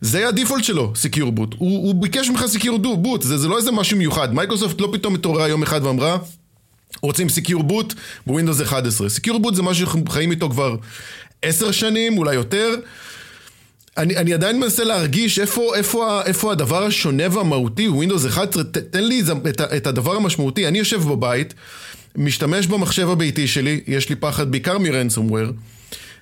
זה 0.00 0.18
היה 0.18 0.28
ה 0.28 0.33
default 0.33 0.64
שלו, 0.64 0.92
Secure 0.94 1.38
Boot. 1.38 1.54
הוא, 1.58 1.86
הוא 1.86 1.94
ביקש 1.94 2.28
ממך 2.28 2.44
Secure 2.54 2.86
Boot, 3.04 3.22
זה, 3.22 3.38
זה 3.38 3.48
לא 3.48 3.56
איזה 3.56 3.72
משהו 3.72 3.98
מיוחד. 3.98 4.34
מייקרוסופט 4.34 4.80
לא 4.80 4.88
פתאום 4.92 5.14
התעוררה 5.14 5.48
יום 5.48 5.62
אחד 5.62 5.84
ואמרה, 5.84 6.18
רוצים 7.02 7.26
Secure 7.26 7.62
Boot 7.70 7.94
בווינדוס 8.26 8.60
11. 8.60 9.08
Secure 9.08 9.44
Boot 9.44 9.54
זה 9.54 9.62
משהו 9.62 9.86
שאנחנו 9.86 10.10
חיים 10.10 10.30
איתו 10.30 10.50
כבר 10.50 10.76
10 11.42 11.70
שנים, 11.70 12.18
אולי 12.18 12.34
יותר. 12.34 12.74
אני, 13.98 14.16
אני 14.16 14.34
עדיין 14.34 14.60
מנסה 14.60 14.84
להרגיש 14.84 15.38
איפה, 15.38 15.76
איפה, 15.76 16.22
איפה 16.24 16.52
הדבר 16.52 16.82
השונה 16.82 17.22
והמהותי, 17.30 17.88
Windows 17.88 18.26
11, 18.28 18.64
ת, 18.64 18.78
תן 18.78 19.04
לי 19.04 19.22
את, 19.50 19.60
את 19.60 19.86
הדבר 19.86 20.16
המשמעותי. 20.16 20.68
אני 20.68 20.78
יושב 20.78 21.00
בבית, 21.02 21.54
משתמש 22.16 22.66
במחשב 22.66 23.10
הביתי 23.10 23.46
שלי, 23.46 23.80
יש 23.86 24.08
לי 24.08 24.16
פחד 24.16 24.50
בעיקר 24.50 24.78
מ 24.78 24.84
ransomware. 24.84 25.46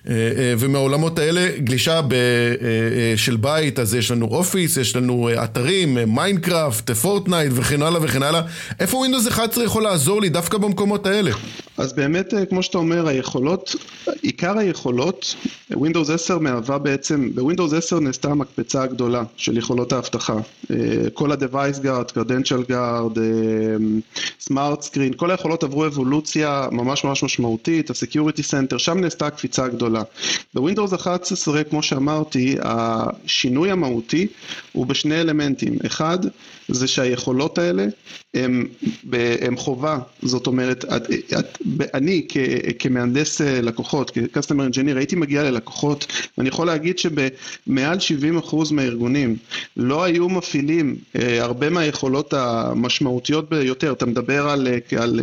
אה, 0.09 0.13
אה, 0.13 0.53
ומהעולמות 0.59 1.19
האלה, 1.19 1.49
גלישה 1.57 2.01
ב, 2.01 2.13
אה, 2.13 3.17
של 3.17 3.35
בית, 3.35 3.79
אז 3.79 3.95
יש 3.95 4.11
לנו 4.11 4.25
אופיס, 4.25 4.77
יש 4.77 4.95
לנו 4.95 5.29
אתרים, 5.43 5.97
מיינקראפט, 6.07 6.91
פורטנייט 6.91 7.51
וכן 7.55 7.81
הלאה 7.81 8.03
וכן 8.03 8.23
הלאה. 8.23 8.41
איפה 8.79 8.97
ווינדוס 8.97 9.27
11 9.27 9.63
יכול 9.63 9.83
לעזור 9.83 10.21
לי 10.21 10.29
דווקא 10.29 10.57
במקומות 10.57 11.05
האלה? 11.07 11.31
אז 11.77 11.93
באמת, 11.93 12.33
כמו 12.49 12.63
שאתה 12.63 12.77
אומר, 12.77 13.07
היכולות, 13.07 13.75
עיקר 14.21 14.57
היכולות, 14.57 15.35
ווינדוס 15.73 16.09
10 16.09 16.39
מהווה 16.39 16.77
בעצם, 16.77 17.29
בווינדוס 17.35 17.73
10 17.73 17.99
נעשתה 17.99 18.31
המקפצה 18.31 18.83
הגדולה 18.83 19.23
של 19.37 19.57
יכולות 19.57 19.93
האבטחה. 19.93 20.35
כל 21.13 21.31
ה-Device 21.31 21.79
Guard, 21.83 22.11
Credential 22.11 22.69
Guard, 22.69 23.17
Smart 24.49 24.81
Screen, 24.81 25.15
כל 25.15 25.31
היכולות 25.31 25.63
עברו 25.63 25.85
אבולוציה 25.85 26.67
ממש 26.71 27.03
ממש 27.03 27.23
משמעותית, 27.23 27.89
ה-Security 27.89 28.41
Center, 28.51 28.77
שם 28.77 28.99
נעשתה 28.99 29.27
הקפיצה 29.27 29.63
הגדולה. 29.63 29.85
גדולה. 29.85 30.03
בווינדוס 30.53 30.93
11, 30.93 31.63
כמו 31.63 31.83
שאמרתי, 31.83 32.55
השינוי 32.61 33.71
המהותי 33.71 34.27
הוא 34.71 34.85
בשני 34.85 35.21
אלמנטים. 35.21 35.77
אחד, 35.85 36.19
זה 36.67 36.87
שהיכולות 36.87 37.57
האלה 37.57 37.85
הם 39.41 39.57
חובה, 39.57 39.99
זאת 40.21 40.47
אומרת, 40.47 40.85
את, 40.85 41.03
את, 41.39 41.57
אני 41.93 42.25
כ, 42.29 42.37
כמהנדס 42.79 43.41
אה, 43.41 43.61
לקוחות, 43.61 44.11
כ-customer 44.11 44.73
engineer, 44.73 44.97
הייתי 44.97 45.15
מגיע 45.15 45.43
ללקוחות, 45.43 46.07
ואני 46.37 46.49
יכול 46.49 46.67
להגיד 46.67 46.99
שבמעל 46.99 47.97
70% 48.51 48.55
מהארגונים 48.71 49.35
לא 49.77 50.03
היו 50.03 50.29
מפעילים 50.29 50.95
אה, 51.15 51.43
הרבה 51.43 51.69
מהיכולות 51.69 52.33
המשמעותיות 52.33 53.49
ביותר, 53.49 53.93
אתה 53.93 54.05
מדבר 54.05 54.49
על, 54.49 54.67
אה, 54.67 55.01
על 55.03 55.19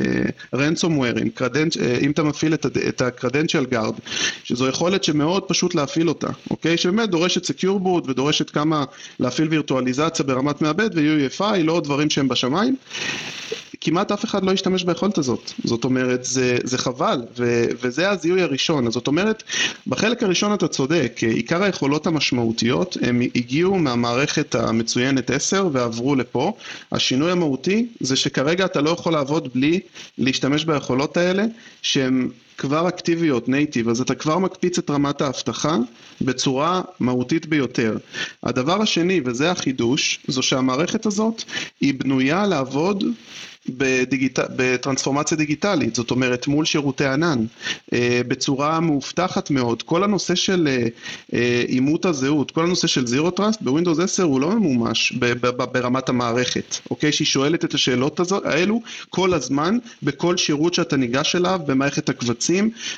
ransomware, 0.55 1.21
אם 2.01 2.11
אתה 2.11 2.23
מפעיל 2.23 2.55
את 2.55 3.01
ה-credential 3.01 3.75
guard, 3.75 4.01
שזו 4.45 4.69
יכולת 4.69 5.05
שמאוד 5.05 5.43
פשוט 5.43 5.75
להפעיל 5.75 6.09
אותה, 6.09 6.29
אוקיי? 6.51 6.77
שבאמת 6.77 7.11
דורשת 7.11 7.45
secure 7.51 7.85
boot 7.85 8.11
ודורשת 8.11 8.51
כמה 8.51 8.85
להפעיל 9.21 9.49
וירטואליזציה 9.49 10.25
ברמת 10.25 10.63
מעבד 10.63 10.91
ו-UEFI, 10.95 11.32
לא 11.41 11.81
דברים 11.81 12.11
שהם 12.11 12.29
בשמיים. 12.29 12.77
כמעט 13.85 14.13
אף 14.13 14.25
אחד 14.25 14.45
לא 14.45 14.53
ישתמש 14.53 14.85
ביכולת 14.85 15.19
הזאת. 15.19 15.53
זאת 15.65 15.85
אומרת, 15.85 16.25
זה, 16.25 16.59
זה 16.65 16.79
חבל, 16.79 17.23
ו, 17.39 17.65
וזה 17.81 18.11
הזיהוי 18.11 18.43
הראשון. 18.43 18.91
זאת 18.91 19.07
אומרת, 19.07 19.43
בחלק 19.87 20.23
הראשון 20.23 20.55
אתה 20.55 20.69
צודק, 20.69 21.21
עיקר 21.23 21.63
היכולות 21.63 22.07
המשמעותיות 22.07 22.97
הם 23.03 23.23
הגיעו 23.35 23.79
מהמערכת 23.79 24.55
המצוינת 24.55 25.31
10 25.31 25.69
ועברו 25.73 26.15
לפה. 26.15 26.53
השינוי 26.93 27.33
המהותי 27.33 27.87
זה 28.01 28.17
שכרגע 28.17 28.65
אתה 28.65 28.81
לא 28.81 28.91
יכול 28.91 29.13
לעבוד 29.13 29.49
בלי 29.55 29.81
להשתמש 30.19 30.65
ביכולות 30.65 31.17
האלה, 31.17 31.45
שהן 31.83 32.29
כבר 32.59 32.89
אקטיביות, 32.89 33.49
נייטיב, 33.49 33.89
אז 33.89 34.01
אתה 34.01 34.15
כבר 34.15 34.39
מקפיץ 34.39 34.79
את 34.79 34.91
רמת 34.91 35.21
האבטחה 35.21 35.77
בצורה 36.21 36.83
מהותית 37.01 37.47
ביותר. 37.47 37.97
הדבר 38.43 38.83
השני, 38.83 39.21
וזה 39.25 39.51
החידוש, 39.51 40.21
זו 40.29 40.43
שהמערכת 40.43 41.07
הזאת 41.07 41.43
היא 41.81 41.95
בנויה 41.95 42.47
לעבוד 42.47 43.05
בדיגיט... 43.69 44.39
בטרנספורמציה 44.57 45.37
דיגיטלית, 45.37 45.95
זאת 45.95 46.11
אומרת 46.11 46.47
מול 46.47 46.65
שירותי 46.65 47.07
ענן, 47.07 47.45
אה, 47.93 48.21
בצורה 48.29 48.81
מאובטחת 48.81 49.51
מאוד. 49.51 49.83
כל 49.83 50.05
הנושא 50.05 50.35
של 50.35 50.69
אה, 50.69 50.87
אה, 51.35 51.65
אימות 51.69 52.05
הזהות, 52.05 52.51
כל 52.51 52.65
הנושא 52.65 52.87
של 52.87 53.07
Zero 53.07 53.31
Trust 53.31 53.63
בווינדוס 53.63 53.99
10 53.99 54.23
הוא 54.23 54.41
לא 54.41 54.51
ממומש 54.51 55.13
ברמת 55.73 56.09
המערכת, 56.09 56.77
אוקיי? 56.91 57.13
שהיא 57.13 57.27
שואלת 57.27 57.65
את 57.65 57.75
השאלות 57.75 58.21
האלו 58.45 58.83
כל 59.11 59.35
הזמן, 59.35 59.79
בכל 60.03 60.37
שירות 60.37 60.75
שאתה 60.75 60.97
ניגש 60.97 61.37
אליו, 61.37 61.61
במערכת 61.67 62.09
הקבצים, 62.09 62.42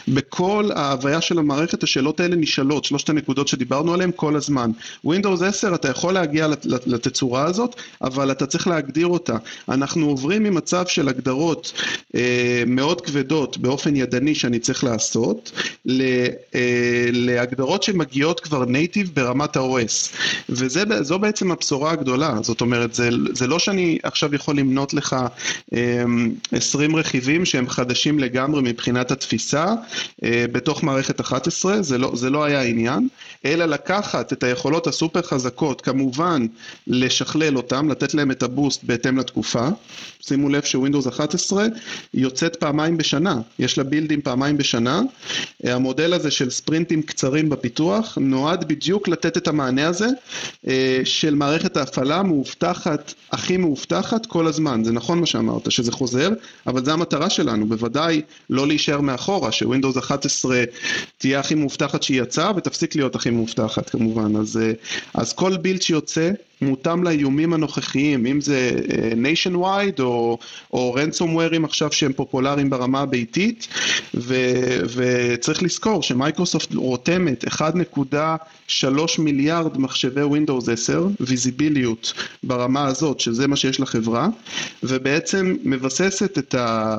בכל 0.09 0.71
ההוויה 0.75 1.21
של 1.21 1.39
המערכת 1.39 1.83
השאלות 1.83 2.21
האלה 2.21 2.37
נשאלות, 2.37 2.85
שלושת 2.85 3.09
הנקודות 3.09 3.49
שדיברנו 3.49 3.95
עליהן 3.95 4.11
כל 4.17 4.37
הזמן. 4.37 4.71
ווינדוס 5.05 5.43
10 5.43 5.75
אתה 5.75 5.89
יכול 5.89 6.15
להגיע 6.15 6.49
לתצורה 6.87 7.45
הזאת, 7.45 7.77
אבל 8.03 8.31
אתה 8.31 8.47
צריך 8.47 8.67
להגדיר 8.67 9.07
אותה. 9.07 9.37
אנחנו 9.69 10.07
עוברים 10.07 10.43
ממצב 10.43 10.85
של 10.87 11.09
הגדרות 11.09 11.73
אה, 12.15 12.63
מאוד 12.67 13.01
כבדות 13.01 13.59
באופן 13.59 13.97
ידני 13.97 14.35
שאני 14.35 14.59
צריך 14.59 14.85
לעשות, 14.85 15.53
ל, 15.87 16.03
אה, 16.55 17.09
להגדרות 17.13 17.83
שמגיעות 17.83 18.41
כבר 18.41 18.65
native 18.65 19.11
ברמת 19.15 19.57
ה-OS. 19.57 20.17
וזו 20.49 21.19
בעצם 21.19 21.53
הבשורה 21.53 21.91
הגדולה, 21.91 22.35
זאת 22.43 22.61
אומרת, 22.61 22.95
זה, 22.95 23.09
זה 23.33 23.47
לא 23.47 23.59
שאני 23.59 23.99
עכשיו 24.03 24.35
יכול 24.35 24.59
למנות 24.59 24.95
לך 24.95 25.17
אה, 25.75 26.05
20 26.53 26.97
רכיבים 26.97 27.45
שהם 27.45 27.69
חדשים 27.69 28.19
לגמרי 28.19 28.63
מבחינת 28.63 29.11
התפיסה 29.11 29.34
אה, 30.25 30.45
בתוך 30.53 30.83
מערכת 30.83 31.21
11, 31.21 31.83
זה 31.83 31.99
לא, 31.99 32.11
זה 32.15 32.31
לא 32.31 32.45
היה 32.45 32.61
העניין, 32.61 33.09
אלא 33.45 33.65
לקחת 33.65 34.33
את 34.33 34.43
היכולות 34.43 34.87
הסופר 34.87 35.23
חזקות, 35.23 35.81
כמובן 35.81 36.47
לשכלל 36.87 37.57
אותם, 37.57 37.89
לתת 37.91 38.15
להם 38.15 38.31
את 38.31 38.43
הבוסט 38.43 38.85
בהתאם 38.85 39.19
לתקופה, 39.19 39.69
שימו 40.21 40.49
לב 40.49 40.63
שווינדוס 40.63 41.07
11 41.07 41.67
יוצאת 42.15 42.57
פעמיים 42.57 42.97
בשנה, 42.97 43.41
יש 43.59 43.79
לה 43.79 43.85
בילדים 43.85 44.23
פעמיים 44.23 44.57
בשנה. 44.57 45.03
המודל 45.65 46.13
הזה 46.13 46.31
של 46.31 46.51
ספרינטים 46.51 47.03
קצרים 47.03 47.49
בפיתוח 47.49 48.19
נועד 48.21 48.69
בדיוק 48.69 49.09
לתת 49.09 49.37
את 49.37 49.49
המענה 49.49 49.87
הזה 49.87 50.07
אה, 50.69 51.01
של 51.05 51.35
מערכת 51.35 51.77
ההפעלה 51.77 52.23
מאובטחת, 52.23 53.15
הכי 53.33 53.57
מאובטחת 53.57 54.27
כל 54.27 54.47
הזמן. 54.47 54.85
זה 54.85 54.93
נכון 54.93 55.21
מה 55.21 55.27
שאמרת, 55.27 55.71
שזה 55.71 55.93
חוזר, 55.93 56.31
אבל 56.67 56.85
זו 56.85 56.91
המטרה 56.91 57.31
שלנו, 57.31 57.67
בוודאי 57.67 58.23
לא 58.51 58.67
להישאר 58.67 59.01
מאחורה, 59.25 59.53
שווינדוס 59.53 59.97
11 59.97 60.65
תהיה 61.19 61.41
הכי 61.41 61.55
מאובטחת 61.55 62.03
שהיא 62.03 62.23
יצאה 62.23 62.53
ותפסיק 62.57 62.97
להיות 62.97 63.15
הכי 63.15 63.31
מאובטחת 63.31 63.91
כמובן. 63.91 64.37
אז, 64.37 64.57
אה, 64.57 64.73
אז 65.15 65.33
כל 65.33 65.57
בילד 65.57 65.83
שיוצא 65.83 66.31
מותאם 66.65 67.05
לאיומים 67.05 67.53
הנוכחיים, 67.53 68.27
אם 68.27 68.41
זה 68.41 68.71
אה, 68.93 69.13
nationwide 69.13 70.01
או, 70.01 70.39
או 70.73 70.97
ransomwareים 70.99 71.65
עכשיו 71.65 71.93
שהם 71.93 72.13
פופולריים 72.13 72.71
ברמה 72.71 73.01
הביתית, 73.01 73.69
ו, 74.15 74.35
וצריך 74.95 75.63
לזכור 75.63 76.03
שמייקרוסופט 76.03 76.75
רותמת 76.75 77.45
1.3 77.45 78.87
מיליארד 79.19 79.79
מחשבי 79.79 80.23
Windows 80.23 80.73
10, 80.73 81.07
ויזיביליות 81.21 82.13
ברמה 82.43 82.87
הזאת, 82.87 83.21
שזה 83.21 83.49
מה 83.49 83.57
שיש 83.57 83.81
לחברה, 83.81 84.29
ובעצם 84.83 85.57
מבססת 85.65 86.39
את 86.39 86.55
אה, 86.55 86.97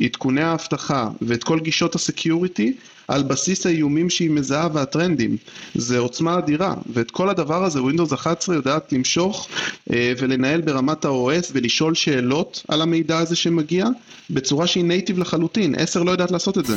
עדכוני 0.00 0.42
האבטחה 0.42 1.08
ואת 1.22 1.44
כל 1.44 1.60
גישות 1.60 1.94
ה 1.94 2.03
security 2.03 2.74
על 3.10 3.22
בסיס 3.22 3.66
האיומים 3.66 4.10
שהיא 4.10 4.30
מזהה 4.30 4.68
והטרנדים. 4.72 5.36
זה 5.74 5.98
עוצמה 5.98 6.38
אדירה, 6.38 6.74
ואת 6.92 7.10
כל 7.10 7.28
הדבר 7.28 7.64
הזה 7.64 7.78
Windows 7.78 8.14
11 8.14 8.54
יודעת 8.54 8.92
למשוך 8.92 9.48
אה, 9.92 10.12
ולנהל 10.18 10.60
ברמת 10.60 11.04
ה-OS 11.04 11.50
ולשאול 11.52 11.94
שאלות 11.94 12.62
על 12.68 12.82
המידע 12.82 13.18
הזה 13.18 13.36
שמגיע 13.36 13.86
בצורה 14.30 14.66
שהיא 14.66 14.84
native 14.84 15.18
לחלוטין, 15.18 15.74
10 15.78 16.02
לא 16.02 16.10
יודעת 16.10 16.30
לעשות 16.30 16.58
את 16.58 16.66
זה. 16.66 16.76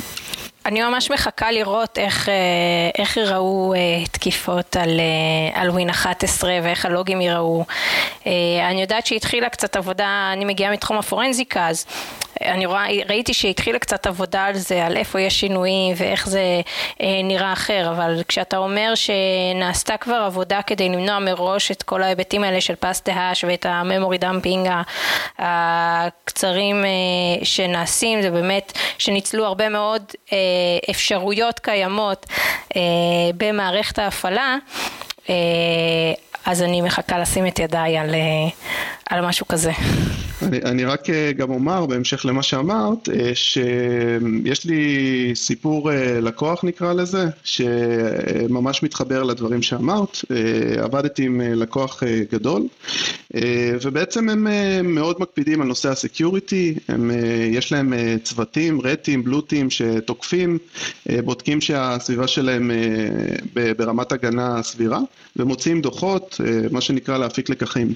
אני 0.65 0.81
ממש 0.81 1.11
מחכה 1.11 1.51
לראות 1.51 1.97
איך, 1.97 2.29
אה, 2.29 2.33
איך 2.97 3.17
ייראו 3.17 3.73
אה, 3.73 3.79
תקיפות 4.11 4.75
על, 4.75 4.89
על 5.53 5.69
ווין 5.69 5.89
11 5.89 6.51
ואיך 6.63 6.85
הלוגים 6.85 7.21
ייראו. 7.21 7.65
אני 8.69 8.81
יודעת 8.81 9.05
שהתחילה 9.05 9.49
קצת 9.49 9.75
עבודה, 9.75 10.29
אני 10.33 10.45
מגיעה 10.45 10.71
מתחום 10.71 10.97
הפורנזיקה, 10.97 11.67
אז 11.67 11.85
אני 12.41 12.65
רואה, 12.65 12.85
ראיתי 13.09 13.33
שהתחילה 13.33 13.79
קצת 13.79 14.07
עבודה 14.07 14.45
על 14.45 14.55
זה, 14.55 14.85
על 14.85 14.97
איפה 14.97 15.21
יש 15.21 15.39
שינויים 15.39 15.95
ואיך 15.97 16.29
זה 16.29 16.61
נראה 17.23 17.53
אחר, 17.53 17.91
אבל 17.91 18.21
כשאתה 18.27 18.57
אומר 18.57 18.93
שנעשתה 18.95 19.97
כבר 19.97 20.15
עבודה 20.15 20.61
כדי 20.61 20.89
למנוע 20.89 21.19
מראש 21.19 21.71
את 21.71 21.83
כל 21.83 22.03
ההיבטים 22.03 22.43
האלה 22.43 22.61
של 22.61 22.75
pass 22.75 23.01
the 23.05 23.21
hash 23.21 23.43
ואת 23.43 23.65
ה 23.65 23.72
memory 23.72 24.17
dumping 24.17 24.69
הקצרים 25.39 26.85
שנעשים, 27.43 28.21
זה 28.21 28.31
באמת 28.31 28.73
שניצלו 28.97 29.45
הרבה 29.45 29.69
מאוד 29.69 30.03
אפשרויות 30.89 31.59
קיימות 31.59 32.25
אה, 32.75 32.81
במערכת 33.37 33.99
ההפעלה, 33.99 34.57
אה, 35.29 35.35
אז 36.45 36.61
אני 36.61 36.81
מחכה 36.81 37.19
לשים 37.19 37.47
את 37.47 37.59
ידיי 37.59 37.97
על, 37.97 38.15
על 39.09 39.25
משהו 39.25 39.47
כזה. 39.47 39.71
אני, 40.43 40.61
אני 40.61 40.85
רק 40.85 41.09
אה, 41.09 41.31
גם 41.31 41.49
אומר, 41.49 41.85
בהמשך 41.85 42.25
למה 42.25 42.43
שאמרת, 42.43 43.09
אה, 43.09 43.31
שיש 43.35 44.65
לי 44.65 45.31
סיפור 45.35 45.91
אה, 45.91 46.19
לקוח 46.21 46.63
נקרא 46.63 46.93
לזה, 46.93 47.25
שממש 47.43 48.83
מתחבר 48.83 49.23
לדברים 49.23 49.61
שאמרת. 49.61 50.17
עבדתי 50.77 51.25
עם 51.25 51.41
לקוח 51.41 52.03
גדול, 52.31 52.67
ובעצם 53.81 54.29
הם 54.29 54.47
מאוד 54.95 55.15
מקפידים 55.19 55.61
על 55.61 55.67
נושא 55.67 55.89
הסקיוריטי, 55.89 56.75
יש 57.51 57.71
להם 57.71 57.93
צוותים, 58.23 58.81
רטים, 58.81 59.23
בלוטים 59.23 59.69
שתוקפים, 59.69 60.57
בודקים 61.23 61.61
שהסביבה 61.61 62.27
שלהם 62.27 62.71
ברמת 63.77 64.11
הגנה 64.11 64.63
סבירה, 64.63 64.99
ומוציאים 65.35 65.81
דוחות, 65.81 66.32
מה 66.71 66.81
שנקרא 66.81 67.17
להפיק 67.17 67.49
לקחים. 67.49 67.93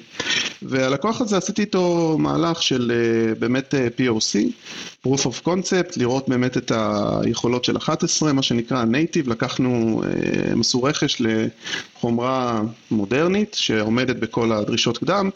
והלקוח 0.61 1.21
הזה 1.21 1.37
עשיתי 1.37 1.61
איתו 1.61 2.15
מהלך 2.19 2.63
של 2.63 2.91
אה, 2.91 3.35
באמת 3.35 3.75
אה, 3.75 3.87
POC, 3.97 4.35
proof 5.07 5.19
of 5.19 5.47
concept, 5.47 5.93
לראות 5.97 6.29
באמת 6.29 6.57
את 6.57 6.71
היכולות 6.71 7.65
של 7.65 7.77
11, 7.77 8.33
מה 8.33 8.41
שנקרא 8.41 8.83
native, 8.83 9.29
לקחנו, 9.29 10.03
הם 10.51 10.61
עשו 10.61 10.83
רכש 10.83 11.21
לחומרה 11.97 12.61
מודרנית 12.91 13.53
שעומדת 13.53 14.15
בכל 14.15 14.51
הדרישות 14.51 14.97
קדם, 14.97 15.29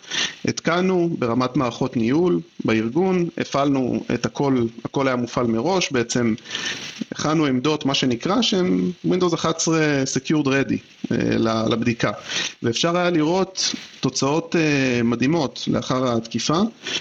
התקנו 0.46 1.10
ברמת 1.20 1.56
מערכות 1.58 1.98
ניהול 1.98 2.40
בארגון, 2.66 3.30
הפעלנו 3.38 4.04
את 4.14 4.26
הכל, 4.26 4.66
הכל 4.86 5.08
היה 5.08 5.16
מופעל 5.16 5.48
מראש, 5.48 5.92
בעצם 5.92 6.36
הכנו 7.12 7.46
עמדות, 7.46 7.86
מה 7.86 7.94
שנקרא, 7.94 8.42
שהן 8.42 8.92
Windows 9.08 9.36
11 9.36 10.04
Secured 10.04 10.46
Ready 10.46 10.78
אה, 11.12 11.66
לבדיקה, 11.70 12.12
ואפשר 12.64 12.98
היה 12.98 13.10
לראות 13.10 13.76
תוצאות 14.00 14.56
מדהימות 15.04 15.64
לאחר 15.68 16.18
התקיפה, 16.18 16.60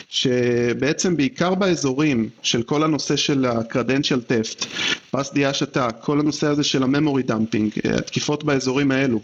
שבעצם 0.09 1.17
בעיקר 1.17 1.55
באזורים 1.55 2.29
של 2.43 2.63
כל 2.63 2.83
הנושא 2.83 3.17
של 3.17 3.45
ה-credential 3.45 4.33
theft, 4.33 4.67
pass 5.11 5.33
the 5.33 5.47
hash, 5.47 5.91
כל 5.93 6.21
הנושא 6.21 6.47
הזה 6.47 6.65
של 6.65 6.83
ה 6.83 6.88
memory 6.88 7.23
dumping, 7.23 7.71
התקיפות 7.99 8.45
באזורים 8.45 8.91
האלו, 8.91 9.21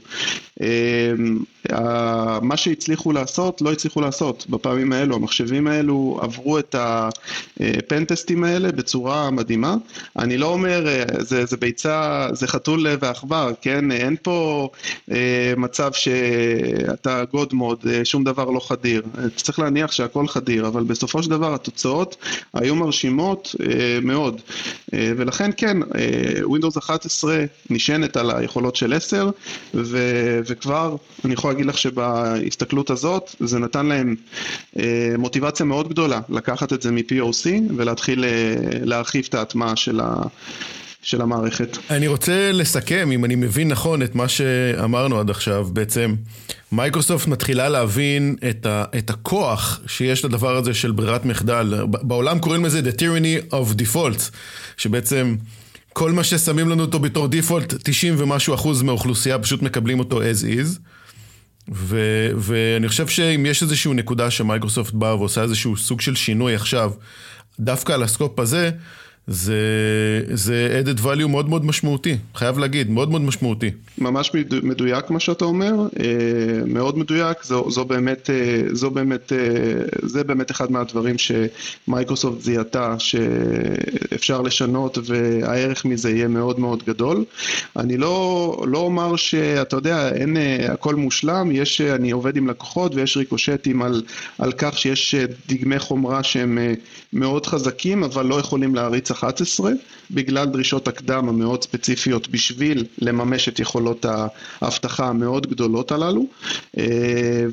Eh, 0.58 1.14
מה 2.42 2.56
שהצליחו 2.56 3.12
לעשות, 3.12 3.62
לא 3.62 3.72
הצליחו 3.72 4.00
לעשות 4.00 4.46
בפעמים 4.50 4.92
האלו, 4.92 5.16
המחשבים 5.16 5.66
האלו 5.66 6.18
עברו 6.22 6.58
את 6.58 6.74
הפנטסטים 6.78 8.44
האלה 8.44 8.72
בצורה 8.72 9.30
מדהימה. 9.30 9.74
אני 10.18 10.38
לא 10.38 10.46
אומר, 10.46 10.88
אה, 10.88 11.04
זה, 11.18 11.44
זה 11.44 11.56
ביצה, 11.56 12.28
זה 12.32 12.46
חתול 12.46 12.86
ועכבר, 13.00 13.52
כן? 13.60 13.92
אין 13.92 14.16
פה 14.22 14.68
אה, 15.10 15.54
מצב 15.56 15.92
שאתה 15.92 17.24
גוד 17.32 17.54
מוד, 17.54 17.78
אה, 17.90 18.04
שום 18.04 18.24
דבר 18.24 18.50
לא 18.50 18.60
חדיר. 18.60 19.02
צריך 19.36 19.58
להניח 19.58 19.92
שהכל 19.92 20.28
חדיר, 20.28 20.66
אבל 20.66 20.84
בסופו 20.84 21.22
של 21.22 21.30
דבר 21.30 21.54
התוצאות 21.54 22.16
היו 22.54 22.74
מרשימות 22.74 23.54
מאוד. 24.02 24.40
ולכן 24.92 25.50
כן, 25.56 25.76
Windows 26.42 26.78
11 26.78 27.44
נשענת 27.70 28.16
על 28.16 28.30
היכולות 28.30 28.76
של 28.76 28.92
10, 28.92 29.30
ו, 29.74 29.98
וכבר, 30.46 30.96
אני 31.24 31.34
יכול 31.34 31.50
להגיד 31.56 31.66
לך 31.66 31.78
שבהסתכלות 31.78 32.90
הזאת, 32.90 33.34
זה 33.40 33.58
נתן 33.58 33.86
להם 33.86 34.16
אה, 34.78 35.14
מוטיבציה 35.18 35.66
מאוד 35.66 35.88
גדולה 35.88 36.20
לקחת 36.28 36.72
את 36.72 36.82
זה 36.82 36.92
מ-POC 36.92 37.46
ולהתחיל 37.76 38.24
אה, 38.24 38.54
להרחיב 38.84 39.24
את 39.28 39.34
ההטמעה 39.34 39.76
של. 39.76 40.00
של 41.02 41.22
המערכת. 41.22 41.78
אני 41.90 42.06
רוצה 42.06 42.52
לסכם, 42.52 43.10
אם 43.12 43.24
אני 43.24 43.34
מבין 43.34 43.68
נכון 43.68 44.02
את 44.02 44.14
מה 44.14 44.28
שאמרנו 44.28 45.20
עד 45.20 45.30
עכשיו, 45.30 45.64
בעצם 45.72 46.14
מייקרוסופט 46.72 47.26
מתחילה 47.26 47.68
להבין 47.68 48.36
את, 48.50 48.66
ה, 48.66 48.84
את 48.98 49.10
הכוח 49.10 49.80
שיש 49.86 50.24
לדבר 50.24 50.56
הזה 50.56 50.74
של 50.74 50.92
ברירת 50.92 51.24
מחדל. 51.24 51.74
בעולם 51.84 52.38
קוראים 52.38 52.64
לזה 52.64 52.80
The 52.80 53.00
Tyranny 53.00 53.52
of 53.52 53.80
Defaults, 53.80 54.30
שבעצם 54.76 55.36
כל 55.92 56.12
מה 56.12 56.24
ששמים 56.24 56.68
לנו 56.68 56.82
אותו 56.82 56.98
בתור 56.98 57.28
דיפולט, 57.28 57.74
90 57.82 58.14
ומשהו 58.18 58.54
אחוז 58.54 58.82
מהאוכלוסייה 58.82 59.38
פשוט 59.38 59.62
מקבלים 59.62 59.98
אותו 59.98 60.22
as 60.22 60.44
is. 60.44 60.78
ו, 61.72 62.00
ואני 62.36 62.88
חושב 62.88 63.06
שאם 63.06 63.46
יש 63.46 63.62
איזושהי 63.62 63.94
נקודה 63.94 64.30
שמייקרוסופט 64.30 64.92
באה 64.92 65.16
ועושה 65.16 65.42
איזשהו 65.42 65.76
סוג 65.76 66.00
של 66.00 66.14
שינוי 66.14 66.54
עכשיו, 66.54 66.92
דווקא 67.60 67.92
על 67.92 68.02
הסקופ 68.02 68.38
הזה, 68.38 68.70
זה, 69.28 70.22
זה 70.32 70.82
added 70.84 71.00
value 71.00 71.26
מאוד 71.26 71.48
מאוד 71.48 71.64
משמעותי, 71.64 72.16
חייב 72.34 72.58
להגיד, 72.58 72.90
מאוד 72.90 73.10
מאוד 73.10 73.22
משמעותי. 73.22 73.70
ממש 73.98 74.32
מדויק 74.62 75.10
מה 75.10 75.20
שאתה 75.20 75.44
אומר, 75.44 75.72
אה, 76.00 76.06
מאוד 76.66 76.98
מדויק, 76.98 77.44
זו, 77.44 77.70
זו 77.70 77.84
באמת, 77.84 78.30
אה, 78.30 78.62
זו 78.72 78.90
באמת, 78.90 79.32
אה, 79.32 79.38
זה 80.02 80.24
באמת 80.24 80.50
אחד 80.50 80.72
מהדברים 80.72 81.16
שמייקרוסופט 81.18 82.40
זיהתה 82.40 82.98
שאפשר 82.98 84.42
לשנות 84.42 84.98
והערך 85.04 85.84
מזה 85.84 86.10
יהיה 86.10 86.28
מאוד 86.28 86.60
מאוד 86.60 86.82
גדול. 86.86 87.24
אני 87.76 87.96
לא, 87.96 88.56
לא 88.66 88.78
אומר 88.78 89.16
שאתה 89.16 89.76
יודע, 89.76 90.08
אין 90.08 90.36
הכל 90.68 90.94
מושלם, 90.94 91.50
יש, 91.52 91.80
אני 91.80 92.10
עובד 92.10 92.36
עם 92.36 92.48
לקוחות 92.48 92.94
ויש 92.94 93.16
ריקושטים 93.16 93.82
על, 93.82 94.02
על 94.38 94.52
כך 94.52 94.78
שיש 94.78 95.14
דגמי 95.48 95.78
חומרה 95.78 96.22
שהם 96.22 96.58
מאוד 97.12 97.46
חזקים 97.46 98.04
אבל 98.04 98.26
לא 98.26 98.40
יכולים 98.40 98.74
להריץ 98.74 99.10
11 99.16 99.80
בגלל 100.10 100.46
דרישות 100.46 100.88
הקדם 100.88 101.28
המאוד 101.28 101.62
ספציפיות 101.62 102.28
בשביל 102.28 102.84
לממש 102.98 103.48
את 103.48 103.60
יכולות 103.60 104.06
האבטחה 104.60 105.06
המאוד 105.06 105.46
גדולות 105.46 105.92
הללו. 105.92 106.26
אה, 106.78 107.44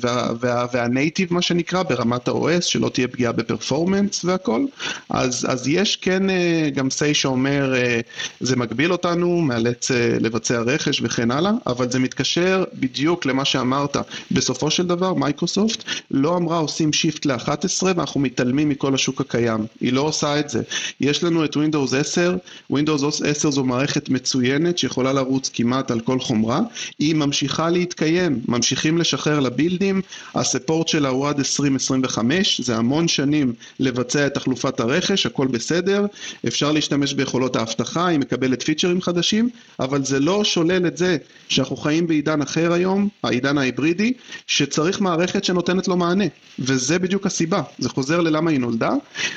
וה 0.72 0.88
native 0.88 1.34
מה 1.34 1.42
שנקרא 1.42 1.82
ברמת 1.82 2.28
ה-OS 2.28 2.62
שלא 2.62 2.88
תהיה 2.88 3.08
פגיעה 3.08 3.32
ב 3.32 3.40
performance 3.40 4.24
והכל. 4.24 4.64
אז, 5.08 5.46
אז 5.48 5.68
יש 5.68 5.96
כן 5.96 6.30
אה, 6.30 6.68
גם 6.74 6.86
סיי 6.86 7.14
שאומר 7.14 7.74
אה, 7.76 8.00
זה 8.40 8.56
מגביל 8.56 8.92
אותנו, 8.92 9.40
מאלץ 9.40 9.90
לבצע 10.20 10.60
רכש 10.60 11.00
וכן 11.04 11.30
הלאה 11.30 11.52
אבל 11.66 11.90
זה 11.90 11.98
מתקשר 11.98 12.64
בדיוק 12.74 13.26
למה 13.26 13.44
שאמרת. 13.44 13.96
בסופו 14.30 14.70
של 14.70 14.86
דבר 14.86 15.14
מייקרוסופט 15.14 15.84
לא 16.10 16.36
אמרה 16.36 16.58
עושים 16.58 16.92
shift 16.92 17.26
ל-11 17.26 17.82
ואנחנו 17.82 18.20
מתעלמים 18.20 18.68
מכל 18.68 18.94
השוק 18.94 19.20
הקיים. 19.20 19.66
היא 19.80 19.92
לא 19.92 20.00
עושה 20.00 20.40
את 20.40 20.50
זה. 20.50 20.62
יש 21.00 21.24
לנו 21.24 21.44
את 21.44 21.56
Windows 21.56 21.96
10, 21.96 22.36
Windows 22.72 23.24
10 23.24 23.50
זו 23.50 23.64
מערכת 23.64 24.08
מצוינת 24.08 24.78
שיכולה 24.78 25.12
לרוץ 25.12 25.50
כמעט 25.52 25.90
על 25.90 26.00
כל 26.00 26.20
חומרה, 26.20 26.60
היא 26.98 27.14
ממשיכה 27.14 27.70
להתקיים, 27.70 28.40
ממשיכים 28.48 28.98
לשחרר 28.98 29.40
לבילדים, 29.40 30.02
הספורט 30.34 30.88
שלה 30.88 31.08
הוא 31.08 31.28
עד 31.28 31.38
2025, 31.38 32.60
זה 32.60 32.76
המון 32.76 33.08
שנים 33.08 33.52
לבצע 33.80 34.26
את 34.26 34.34
תחלופת 34.34 34.80
הרכש, 34.80 35.26
הכל 35.26 35.46
בסדר, 35.46 36.06
אפשר 36.46 36.72
להשתמש 36.72 37.14
ביכולות 37.14 37.56
האבטחה, 37.56 38.06
היא 38.06 38.18
מקבלת 38.18 38.62
פיצ'רים 38.62 39.02
חדשים, 39.02 39.48
אבל 39.80 40.04
זה 40.04 40.20
לא 40.20 40.44
שולל 40.44 40.86
את 40.86 40.96
זה 40.96 41.16
שאנחנו 41.48 41.76
חיים 41.76 42.06
בעידן 42.06 42.42
אחר 42.42 42.72
היום, 42.72 43.08
העידן 43.22 43.58
ההיברידי, 43.58 44.12
שצריך 44.46 45.00
מערכת 45.00 45.44
שנותנת 45.44 45.88
לו 45.88 45.96
מענה, 45.96 46.24
וזה 46.58 46.98
בדיוק 46.98 47.26
הסיבה, 47.26 47.62
זה 47.78 47.88
חוזר 47.88 48.20
ללמה 48.20 48.50
היא 48.50 48.60
נולדה, 48.60 48.92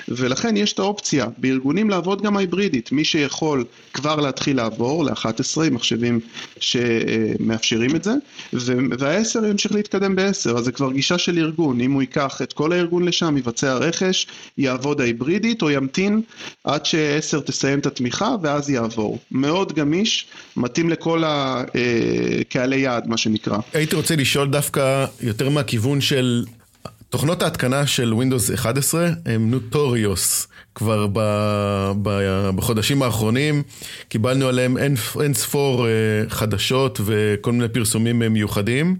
ולכן 0.07 0.57
יש 0.57 0.73
את 0.73 0.79
האופציה 0.79 1.27
בארגונים 1.37 1.89
לעבוד 1.89 2.21
גם 2.21 2.37
ההיברידית, 2.37 2.91
מי 2.97 3.03
שיכול 3.03 3.65
כבר 3.93 4.15
להתחיל 4.15 4.57
לעבור 4.57 5.05
ל-11 5.05 5.69
מחשבים 5.71 6.19
שמאפשרים 6.59 7.95
את 7.95 8.03
זה, 8.03 8.13
וה-10 8.99 9.45
ימשיך 9.49 9.71
להתקדם 9.71 10.15
ב-10, 10.15 10.57
אז 10.57 10.65
זה 10.65 10.71
כבר 10.71 10.91
גישה 10.91 11.17
של 11.17 11.37
ארגון, 11.37 11.81
אם 11.81 11.91
הוא 11.91 12.01
ייקח 12.01 12.41
את 12.41 12.53
כל 12.53 12.71
הארגון 12.71 13.05
לשם, 13.05 13.37
יבצע 13.37 13.73
רכש, 13.73 14.27
יעבוד 14.57 15.01
ההיברידית 15.01 15.61
או 15.61 15.69
ימתין 15.69 16.21
עד 16.63 16.85
ש-10 16.85 17.41
תסיים 17.41 17.79
את 17.79 17.85
התמיכה 17.85 18.35
ואז 18.41 18.69
יעבור. 18.69 19.19
מאוד 19.31 19.73
גמיש, 19.73 20.27
מתאים 20.55 20.89
לכל 20.89 21.23
הקהלי 21.25 22.75
אה, 22.75 22.81
יעד 22.81 23.07
מה 23.07 23.17
שנקרא. 23.17 23.57
הייתי 23.73 23.95
רוצה 23.95 24.15
לשאול 24.15 24.49
דווקא 24.49 25.05
יותר 25.21 25.49
מהכיוון 25.49 26.01
של 26.01 26.45
תוכנות 27.09 27.43
ההתקנה 27.43 27.87
של 27.87 28.13
Windows 28.13 28.53
11 28.53 29.09
הם 29.25 29.51
נוטוריוס. 29.51 30.47
כבר 30.77 31.07
ב, 31.13 31.19
ב, 32.01 32.19
בחודשים 32.55 33.03
האחרונים 33.03 33.63
קיבלנו 34.09 34.47
עליהם 34.47 34.77
אין, 34.77 34.95
אין 35.21 35.33
ספור 35.33 35.87
אה, 35.87 35.91
חדשות 36.29 37.01
וכל 37.05 37.51
מיני 37.51 37.67
פרסומים 37.67 38.19
מיוחדים. 38.19 38.95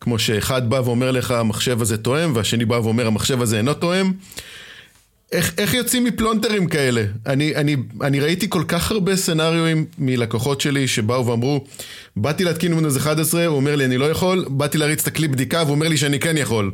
כמו 0.00 0.18
שאחד 0.18 0.70
בא 0.70 0.80
ואומר 0.84 1.10
לך 1.10 1.30
המחשב 1.30 1.82
הזה 1.82 1.96
תואם 1.96 2.32
והשני 2.34 2.64
בא 2.64 2.74
ואומר 2.74 3.06
המחשב 3.06 3.42
הזה 3.42 3.56
אינו 3.56 3.74
תואם. 3.74 4.12
איך, 5.32 5.54
איך 5.58 5.74
יוצאים 5.74 6.04
מפלונטרים 6.04 6.66
כאלה? 6.66 7.04
אני, 7.26 7.56
אני, 7.56 7.76
אני 8.00 8.20
ראיתי 8.20 8.50
כל 8.50 8.62
כך 8.68 8.90
הרבה 8.90 9.16
סצנריואים 9.16 9.84
מלקוחות 9.98 10.60
שלי 10.60 10.88
שבאו 10.88 11.26
ואמרו, 11.26 11.64
באתי 12.16 12.44
להתקין 12.44 12.72
ווינדוס 12.72 12.96
11, 12.96 13.46
הוא 13.46 13.56
אומר 13.56 13.76
לי 13.76 13.84
אני 13.84 13.98
לא 13.98 14.04
יכול, 14.04 14.44
באתי 14.48 14.78
להריץ 14.78 15.00
את 15.00 15.06
הכלי 15.06 15.28
בדיקה 15.28 15.62
והוא 15.62 15.74
אומר 15.74 15.88
לי 15.88 15.96
שאני 15.96 16.20
כן 16.20 16.36
יכול. 16.36 16.70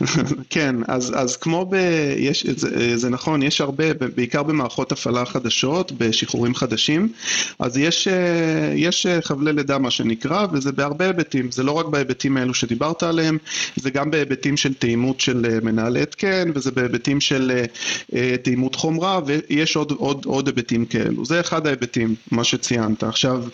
כן, 0.50 0.76
אז, 0.88 1.12
אז 1.16 1.36
כמו 1.36 1.66
ב... 1.70 1.76
יש, 2.16 2.46
זה, 2.46 2.98
זה 2.98 3.10
נכון, 3.10 3.42
יש 3.42 3.60
הרבה, 3.60 3.84
בעיקר 3.94 4.42
במערכות 4.42 4.92
הפעלה 4.92 5.24
חדשות, 5.24 5.92
בשחרורים 5.92 6.54
חדשים, 6.54 7.12
אז 7.58 7.76
יש, 7.76 8.08
יש 8.74 9.06
חבלי 9.22 9.52
לידה 9.52 9.78
מה 9.78 9.90
שנקרא, 9.90 10.46
וזה 10.52 10.72
בהרבה 10.72 11.06
היבטים, 11.06 11.50
זה 11.50 11.62
לא 11.62 11.72
רק 11.72 11.86
בהיבטים 11.86 12.36
האלו 12.36 12.54
שדיברת 12.54 13.02
עליהם, 13.02 13.38
זה 13.76 13.90
גם 13.90 14.10
בהיבטים 14.10 14.56
של 14.56 14.74
תאימות 14.74 15.20
של 15.20 15.58
מנהלי 15.62 16.02
התקן, 16.02 16.50
וזה 16.54 16.70
בהיבטים 16.70 17.20
של 17.20 17.52
תאימות 18.42 18.74
חומרה, 18.74 19.20
ויש 19.26 19.76
עוד, 19.76 19.90
עוד, 19.90 20.24
עוד 20.24 20.46
היבטים 20.46 20.84
כאלו. 20.84 21.24
זה 21.24 21.40
אחד 21.40 21.66
ההיבטים, 21.66 22.14
מה 22.30 22.44
שציינת. 22.44 23.02
עכשיו, 23.02 23.44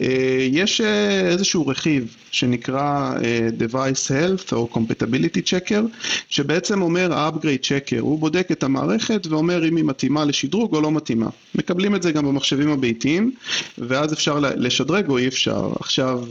אה, 0.00 0.46
יש 0.50 0.80
אה, 0.80 1.20
איזשהו 1.28 1.66
רכיב 1.66 2.16
שנקרא 2.30 3.14
Device 3.58 4.10
Health 4.10 4.52
או 4.52 4.68
Compatibility 4.72 5.40
Checker, 5.46 5.82
שבעצם 6.28 6.82
אומר 6.82 7.12
ה-upgrade 7.12 7.64
checker, 7.64 8.00
הוא 8.00 8.18
בודק 8.18 8.48
את 8.52 8.62
המערכת 8.62 9.26
ואומר 9.26 9.68
אם 9.68 9.76
היא 9.76 9.84
מתאימה 9.84 10.24
לשדרוג 10.24 10.74
או 10.74 10.80
לא 10.80 10.90
מתאימה. 10.90 11.28
מקבלים 11.54 11.94
את 11.94 12.02
זה 12.02 12.12
גם 12.12 12.26
במחשבים 12.26 12.70
הביתיים, 12.70 13.32
ואז 13.78 14.12
אפשר 14.12 14.38
לשדרג 14.40 15.08
או 15.08 15.18
אי 15.18 15.28
אפשר. 15.28 15.72
עכשיו, 15.80 16.24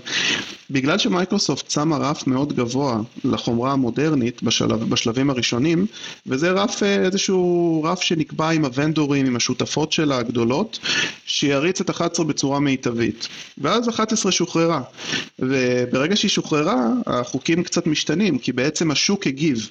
בגלל 0.70 0.98
שמייקרוסופט 0.98 1.72
שמה 1.72 1.98
רף 1.98 2.28
מאוד 2.28 2.54
גבוה 2.54 3.02
לחומרה 3.26 3.72
המודרנית 3.72 4.44
בשלב, 4.44 4.90
בשלבים 4.90 5.30
הראשונים, 5.30 5.86
וזה 6.28 6.52
רף, 6.52 6.84
איזשהו 6.84 7.57
רף 7.84 8.02
שנקבע 8.02 8.50
עם 8.50 8.66
הוונדורים, 8.66 9.26
עם 9.26 9.36
השותפות 9.36 9.92
שלה 9.92 10.18
הגדולות, 10.18 10.80
שיריץ 11.26 11.82
את 11.82 11.90
11 11.90 12.26
בצורה 12.26 12.60
מיטבית. 12.60 13.28
ואז 13.58 13.90
11 13.90 14.32
שוחררה. 14.32 14.82
וברגע 15.40 16.16
שהיא 16.16 16.32
שוחררה, 16.32 16.88
החוקים 17.06 17.64
קצת 17.64 17.88
משתנים, 17.88 18.38
כי 18.38 18.52
בעצם 18.52 18.92
השוק 18.92 19.28
הגיב. 19.28 19.70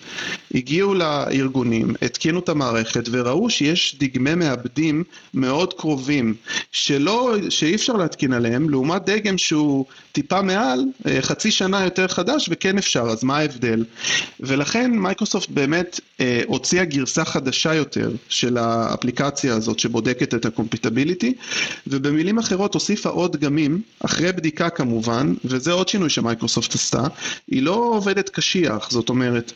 הגיעו 0.54 0.94
לארגונים, 0.94 1.94
התקינו 2.02 2.38
את 2.40 2.48
המערכת 2.48 3.08
וראו 3.10 3.50
שיש 3.50 3.96
דגמי 4.00 4.34
מעבדים 4.34 5.04
מאוד 5.34 5.72
קרובים, 5.72 6.34
שלא, 6.72 7.36
שאי 7.48 7.74
אפשר 7.74 7.92
להתקין 7.92 8.32
עליהם, 8.32 8.70
לעומת 8.70 9.04
דגם 9.04 9.38
שהוא 9.38 9.84
טיפה 10.12 10.42
מעל, 10.42 10.84
אה, 11.06 11.22
חצי 11.22 11.50
שנה 11.50 11.84
יותר 11.84 12.08
חדש 12.08 12.48
וכן 12.52 12.78
אפשר, 12.78 13.02
אז 13.02 13.24
מה 13.24 13.38
ההבדל? 13.38 13.84
ולכן 14.40 14.90
מייקרוסופט 14.90 15.50
באמת 15.50 16.00
אה, 16.20 16.42
הוציאה 16.46 16.84
גרסה 16.84 17.24
חדשה 17.24 17.65
יותר 17.74 18.10
של 18.28 18.56
האפליקציה 18.56 19.54
הזאת 19.54 19.78
שבודקת 19.78 20.34
את 20.34 20.44
ה 20.44 20.50
compatibility, 20.50 21.34
ובמילים 21.86 22.38
אחרות 22.38 22.74
הוסיפה 22.74 23.08
עוד 23.08 23.36
דגמים, 23.36 23.82
אחרי 24.00 24.32
בדיקה 24.32 24.70
כמובן, 24.70 25.34
וזה 25.44 25.72
עוד 25.72 25.88
שינוי 25.88 26.10
שמייקרוסופט 26.10 26.74
עשתה, 26.74 27.02
היא 27.48 27.62
לא 27.62 27.74
עובדת 27.74 28.28
קשיח, 28.28 28.90
זאת 28.90 29.08
אומרת, 29.08 29.52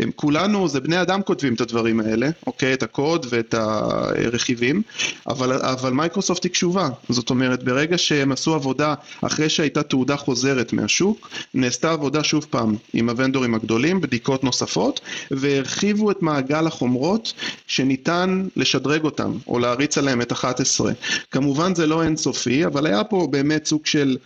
הם 0.00 0.10
כולנו, 0.16 0.68
זה 0.68 0.80
בני 0.80 1.02
אדם 1.02 1.22
כותבים 1.22 1.54
את 1.54 1.60
הדברים 1.60 2.00
האלה, 2.00 2.30
אוקיי, 2.46 2.72
את 2.74 2.82
הקוד 2.82 3.26
ואת 3.30 3.54
הרכיבים, 3.54 4.82
אבל, 5.28 5.52
אבל 5.52 5.92
מייקרוסופט 5.92 6.44
היא 6.44 6.52
קשובה, 6.52 6.88
זאת 7.08 7.30
אומרת, 7.30 7.62
ברגע 7.62 7.98
שהם 7.98 8.32
עשו 8.32 8.54
עבודה 8.54 8.94
אחרי 9.22 9.48
שהייתה 9.48 9.82
תעודה 9.82 10.16
חוזרת 10.16 10.72
מהשוק, 10.72 11.28
נעשתה 11.54 11.92
עבודה 11.92 12.24
שוב 12.24 12.46
פעם 12.50 12.76
עם 12.92 13.08
ה 13.08 13.13
vendor־ים 13.13 13.54
הגדולים, 13.54 14.00
בדיקות 14.00 14.44
נוספות, 14.44 15.00
והרחיבו 15.30 16.10
את 16.10 16.22
מעגל 16.22 16.66
החומרות 16.66 17.32
שניתן 17.66 18.46
לשדרג 18.56 19.04
אותם, 19.04 19.32
או 19.46 19.58
להריץ 19.58 19.98
עליהם 19.98 20.20
את 20.20 20.32
11. 20.32 20.92
כמובן 21.30 21.74
זה 21.74 21.86
לא 21.86 22.02
אינסופי, 22.02 22.66
אבל 22.66 22.86
היה 22.86 23.04
פה 23.04 23.28
באמת 23.30 23.66
סוג 23.66 23.86
של 23.86 24.16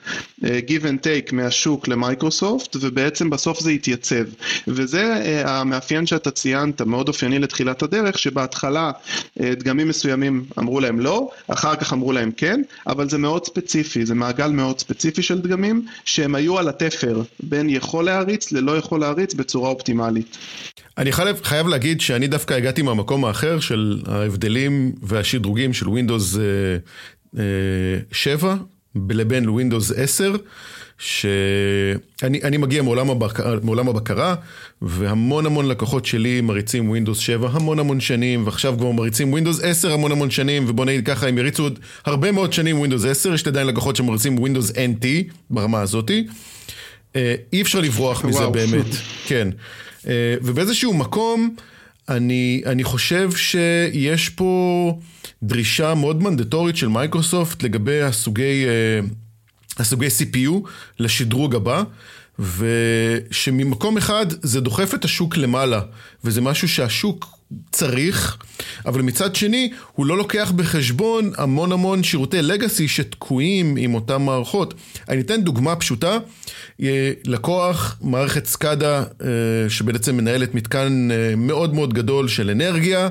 uh, 0.41 0.45
give 0.45 0.83
and 0.83 1.07
take 1.07 1.33
מהשוק 1.33 1.89
למייקרוסופט, 1.89 2.77
ובעצם 2.81 3.31
בסוף 3.31 3.61
זה 3.61 3.71
התייצב. 3.71 4.25
וזה 4.69 5.15
uh, 5.15 5.49
המאפיין 5.49 6.07
שאתה 6.07 6.31
ציינת, 6.31 6.83
מאוד 6.83 7.09
אופייני 7.09 7.39
לתחילת 7.39 7.83
הדרך, 7.83 8.19
שבהתחלה 8.19 8.91
uh, 8.91 9.43
דגמים 9.43 9.89
מסוימים 9.89 10.45
אמרו 10.59 10.81
להם 10.81 11.01
לא, 11.01 11.31
אחר 11.49 11.77
כך 11.77 11.93
אמרו 11.93 12.13
להם 12.13 12.31
כן, 12.37 12.63
אבל 12.87 13.09
זה 13.09 13.19
מאוד 13.19 13.47
ספציפי, 13.47 14.07
זה 14.07 14.15
מעגל 14.15 14.49
מאוד 14.49 14.79
ספציפי 14.79 15.23
של 15.23 15.41
דגמים, 15.41 15.87
שהם 16.05 16.35
היו 16.35 16.59
על 16.59 16.69
התפר 16.69 17.23
בין 17.41 17.71
יכול 17.71 18.05
להריץ 18.05 18.53
ללא 18.53 18.79
יכול 18.79 19.01
להריץ 19.01 19.35
בצורה 19.35 19.71
אופטימלית. 19.71 20.37
אני 20.99 21.13
חייב, 21.13 21.41
חייב 21.43 21.69
להגיד 21.69 22.01
שאני 22.01 22.27
דווקא 22.27 22.55
הגעתי 22.55 22.83
מהמקום 22.83 23.16
האחר 23.25 23.61
של 23.61 24.03
ההבדלים 24.07 24.93
והשדרוגים 25.03 25.73
של 25.73 25.87
Windows 25.87 26.35
uh, 26.35 27.35
uh, 27.35 27.39
7 28.13 28.57
לבין 29.11 29.49
Windows 29.49 29.93
10, 29.97 30.37
שאני 30.99 32.57
מגיע 32.59 32.83
מעולם, 32.83 33.11
הבקר, 33.11 33.59
מעולם 33.63 33.89
הבקרה, 33.89 34.35
והמון 34.83 35.47
המון 35.47 35.69
לקוחות 35.69 36.07
שלי 36.07 36.41
מריצים 36.41 36.95
Windows 36.95 37.15
7 37.15 37.49
המון 37.53 37.79
המון 37.79 38.01
שנים, 38.01 38.47
ועכשיו 38.47 38.75
כבר 38.79 38.91
מריצים 38.91 39.35
Windows 39.35 39.63
10 39.63 39.93
המון 39.93 40.13
המון 40.13 40.31
שנים, 40.31 40.65
ובוא 40.69 40.85
נגיד 40.85 41.07
ככה, 41.07 41.29
הם 41.29 41.39
יריצו 41.39 41.63
עוד 41.63 41.79
הרבה 42.05 42.33
מאוד 42.33 42.53
שנים 42.53 42.85
Windows 42.85 43.09
10, 43.09 43.35
יש 43.35 43.47
עדיין 43.47 43.67
לקוחות 43.67 43.97
שמריצים 43.97 44.39
Windows 44.39 44.73
NT 44.73 45.07
ברמה 45.51 45.81
הזאתי. 45.81 46.27
אה, 47.17 47.35
אי 47.53 47.63
אפשר 47.63 47.81
לברוח 47.81 48.25
מזה 48.25 48.39
וואו. 48.39 48.53
באמת, 48.53 48.87
כן. 49.27 49.49
אה, 50.07 50.35
ובאיזשהו 50.43 50.95
מקום, 50.95 51.55
אני, 52.09 52.63
אני 52.67 52.85
חושב 52.85 53.31
שיש 53.37 54.29
פה 54.29 54.99
דרישה 55.43 55.95
מאוד 55.95 56.23
מנדטורית 56.23 56.77
של 56.77 56.89
מייקרוסופט 56.89 57.63
לגבי 57.63 58.03
הסוגי, 58.03 58.65
אה, 58.67 59.01
הסוגי 59.79 60.07
CPU 60.07 60.69
לשדרוג 60.99 61.55
הבא. 61.55 61.83
ושממקום 62.39 63.97
אחד 63.97 64.27
זה 64.43 64.61
דוחף 64.61 64.95
את 64.95 65.05
השוק 65.05 65.37
למעלה, 65.37 65.81
וזה 66.25 66.41
משהו 66.41 66.69
שהשוק 66.69 67.36
צריך, 67.73 68.37
אבל 68.87 69.03
מצד 69.03 69.37
שני 69.37 69.71
הוא 69.93 70.07
לא 70.07 70.19
לוקח 70.19 70.53
בחשבון 70.57 71.33
המון 71.37 71.73
המון 71.73 72.03
שירותי 72.03 72.43
לגאסי 72.43 72.89
שתקועים 72.89 73.77
עם 73.77 73.95
אותן 73.95 74.23
מערכות. 74.23 74.75
אני 75.09 75.21
אתן 75.21 75.43
דוגמה 75.43 75.77
פשוטה, 75.77 76.19
אה, 76.83 77.13
לקוח 77.25 77.99
מערכת 78.03 78.47
SCADA 78.47 78.99
אה, 78.99 79.29
שבעצם 79.69 80.17
מנהלת 80.17 80.55
מתקן 80.55 81.09
אה, 81.11 81.37
מאוד 81.37 81.75
מאוד 81.75 81.95
גדול 81.95 82.29
של 82.29 82.51
אנרגיה 82.51 83.09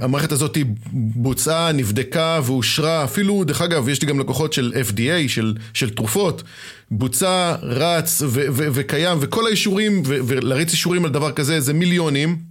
המערכת 0.00 0.32
הזאת 0.32 0.58
בוצעה, 0.92 1.72
נבדקה 1.72 2.40
ואושרה, 2.44 3.04
אפילו, 3.04 3.44
דרך 3.44 3.62
אגב, 3.62 3.88
יש 3.88 4.02
לי 4.02 4.08
גם 4.08 4.20
לקוחות 4.20 4.52
של 4.52 4.72
FDA, 4.88 5.28
של, 5.28 5.54
של 5.74 5.90
תרופות, 5.90 6.42
בוצע, 6.90 7.54
רץ 7.62 8.22
ו- 8.22 8.26
ו- 8.28 8.68
וקיים, 8.72 9.18
וכל 9.20 9.46
האישורים, 9.46 10.02
ו- 10.06 10.18
ולהריץ 10.26 10.72
אישורים 10.72 11.04
על 11.04 11.10
דבר 11.10 11.32
כזה 11.32 11.60
זה 11.60 11.72
מיליונים. 11.72 12.49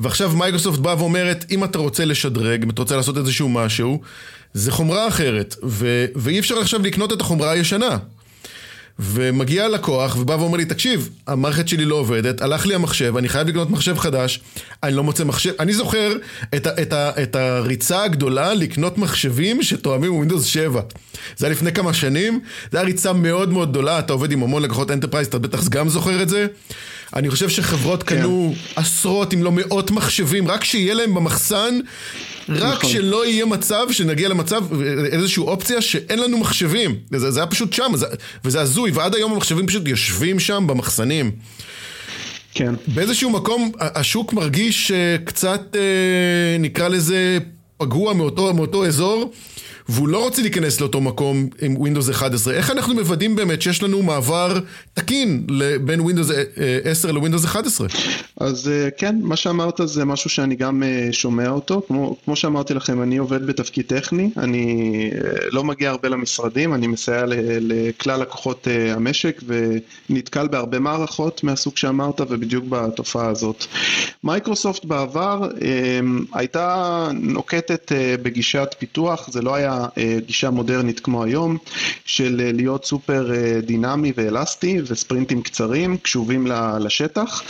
ועכשיו 0.00 0.30
מייקרוסופט 0.36 0.78
באה 0.78 0.98
ואומרת, 0.98 1.44
אם 1.50 1.64
אתה 1.64 1.78
רוצה 1.78 2.04
לשדרג, 2.04 2.62
אם 2.62 2.70
אתה 2.70 2.82
רוצה 2.82 2.96
לעשות 2.96 3.16
איזשהו 3.16 3.48
משהו, 3.48 4.00
זה 4.52 4.72
חומרה 4.72 5.08
אחרת, 5.08 5.56
ו- 5.64 6.06
ואי 6.16 6.38
אפשר 6.38 6.58
עכשיו 6.58 6.82
לקנות 6.82 7.12
את 7.12 7.20
החומרה 7.20 7.50
הישנה. 7.50 7.98
ומגיע 8.98 9.64
הלקוח 9.64 10.16
ובא 10.16 10.32
ואומר 10.32 10.56
לי, 10.56 10.64
תקשיב, 10.64 11.10
המערכת 11.26 11.68
שלי 11.68 11.84
לא 11.84 11.94
עובדת, 11.94 12.40
הלך 12.40 12.66
לי 12.66 12.74
המחשב, 12.74 13.16
אני 13.16 13.28
חייב 13.28 13.48
לקנות 13.48 13.70
מחשב 13.70 13.98
חדש, 13.98 14.40
אני 14.82 14.94
לא 14.94 15.04
מוצא 15.04 15.24
מחשב, 15.24 15.52
אני 15.60 15.74
זוכר 15.74 16.12
את, 16.56 16.66
ה, 16.66 16.82
את, 16.82 16.92
ה, 16.92 17.22
את 17.22 17.36
הריצה 17.36 18.04
הגדולה 18.04 18.54
לקנות 18.54 18.98
מחשבים 18.98 19.62
שתואמים 19.62 20.14
ווינדוס 20.14 20.44
7. 20.44 20.80
זה 21.36 21.46
היה 21.46 21.52
לפני 21.52 21.72
כמה 21.72 21.94
שנים, 21.94 22.40
זה 22.72 22.78
היה 22.78 22.86
ריצה 22.86 23.12
מאוד 23.12 23.52
מאוד 23.52 23.70
גדולה, 23.70 23.98
אתה 23.98 24.12
עובד 24.12 24.32
עם 24.32 24.42
המון 24.42 24.62
לקוחות 24.62 24.90
enterprise, 24.90 25.26
אתה 25.26 25.38
בטח 25.38 25.68
גם 25.68 25.88
זוכר 25.88 26.22
את 26.22 26.28
זה. 26.28 26.46
אני 27.16 27.30
חושב 27.30 27.48
שחברות 27.48 28.02
כן. 28.02 28.16
קנו 28.16 28.54
עשרות 28.76 29.34
אם 29.34 29.42
לא 29.42 29.52
מאות 29.52 29.90
מחשבים, 29.90 30.48
רק 30.48 30.64
שיהיה 30.64 30.94
להם 30.94 31.14
במחסן 31.14 31.78
רק 32.48 32.78
נכון. 32.78 32.90
שלא 32.90 33.26
יהיה 33.26 33.46
מצב 33.46 33.86
שנגיע 33.90 34.28
למצב, 34.28 34.64
איזושהי 35.12 35.40
אופציה 35.40 35.82
שאין 35.82 36.18
לנו 36.18 36.38
מחשבים. 36.38 36.96
זה, 37.10 37.30
זה 37.30 37.40
היה 37.40 37.46
פשוט 37.46 37.72
שם, 37.72 37.92
זה, 37.94 38.06
וזה 38.44 38.60
הזוי, 38.60 38.90
ועד 38.90 39.14
היום 39.14 39.32
המחשבים 39.32 39.66
פשוט 39.66 39.88
יושבים 39.88 40.40
שם 40.40 40.64
במחסנים. 40.66 41.30
כן. 42.54 42.74
באיזשהו 42.86 43.30
מקום 43.30 43.72
השוק 43.80 44.32
מרגיש 44.32 44.92
קצת, 45.24 45.76
אה, 45.76 46.58
נקרא 46.58 46.88
לזה, 46.88 47.38
פגוע 47.76 48.12
מאותו, 48.12 48.54
מאותו 48.54 48.86
אזור, 48.86 49.32
והוא 49.88 50.08
לא 50.08 50.24
רוצה 50.24 50.42
להיכנס 50.42 50.80
לאותו 50.80 51.00
מקום 51.00 51.48
עם 51.62 51.76
Windows 51.76 52.10
11. 52.10 52.54
איך 52.54 52.70
אנחנו 52.70 52.94
מוודאים 52.94 53.36
באמת 53.36 53.62
שיש 53.62 53.82
לנו 53.82 54.02
מעבר 54.02 54.58
תקין 54.94 55.46
בין 55.84 56.00
Windows 56.00 56.32
10 56.84 57.12
ל-Windows 57.12 57.44
11? 57.44 57.86
אז 58.40 58.70
כן, 58.98 59.16
מה 59.22 59.36
שאמרת 59.36 59.80
זה 59.84 60.04
משהו 60.04 60.30
שאני 60.30 60.56
גם 60.56 60.82
שומע 61.12 61.48
אותו. 61.48 61.82
כמו, 61.88 62.16
כמו 62.24 62.36
שאמרתי 62.36 62.74
לכם, 62.74 63.02
אני 63.02 63.16
עובד 63.16 63.46
בתפקיד 63.46 63.84
טכני, 63.86 64.30
אני 64.36 65.10
לא 65.50 65.64
מגיע 65.64 65.90
הרבה 65.90 66.08
למשרדים, 66.08 66.74
אני 66.74 66.86
מסייע 66.86 67.24
לכלל 67.60 68.20
לקוחות 68.20 68.68
המשק 68.94 69.42
ונתקל 70.10 70.48
בהרבה 70.48 70.78
מערכות 70.78 71.44
מהסוג 71.44 71.76
שאמרת 71.76 72.20
ובדיוק 72.20 72.64
בתופעה 72.68 73.28
הזאת. 73.28 73.64
מייקרוסופט 74.24 74.84
בעבר 74.84 75.48
הייתה 76.32 77.08
נוקטת 77.14 77.92
בגישת 78.22 78.74
פיתוח, 78.78 79.28
זה 79.32 79.42
לא 79.42 79.54
היה 79.54 79.77
גישה 80.26 80.50
מודרנית 80.50 81.00
כמו 81.00 81.24
היום, 81.24 81.56
של 82.04 82.50
להיות 82.54 82.84
סופר 82.84 83.30
דינמי 83.62 84.12
ואלסטי 84.16 84.80
ו- 84.86 84.97
sprintים 84.97 85.42
קצרים, 85.42 85.96
קשובים 85.96 86.46
לשטח. 86.80 87.42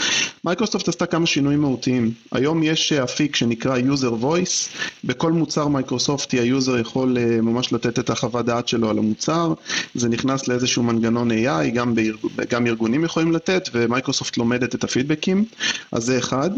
מייקרוסופט 0.45 0.89
עשתה 0.89 1.07
כמה 1.07 1.27
שינויים 1.27 1.61
מהותיים. 1.61 2.13
היום 2.33 2.63
יש 2.63 2.93
אפיק 2.93 3.37
שנקרא 3.37 3.79
user 3.79 4.23
voice, 4.23 4.77
בכל 5.05 5.33
מוצר 5.33 5.69
מייקרוסופטי 5.69 6.41
ה- 6.41 6.53
user 6.53 6.79
יכול 6.79 7.17
ממש 7.43 7.73
לתת 7.73 7.99
את 7.99 8.11
החוות 8.11 8.47
דעת 8.47 8.69
שלו 8.69 8.91
על 8.91 8.99
המוצר, 8.99 9.55
זה 9.95 10.09
נכנס 10.09 10.49
לאיזשהו 10.49 10.83
מנגנון 10.83 11.31
AI, 11.31 11.71
גם, 11.75 11.95
בארג... 11.95 12.17
גם 12.51 12.67
ארגונים 12.67 13.05
יכולים 13.05 13.33
לתת, 13.33 13.69
ומייקרוסופט 13.73 14.37
לומדת 14.37 14.75
את 14.75 14.85
ה- 14.85 14.94
feedbackים, 14.94 15.45
אז 15.93 16.05
זה 16.05 16.19
אחד, 16.19 16.51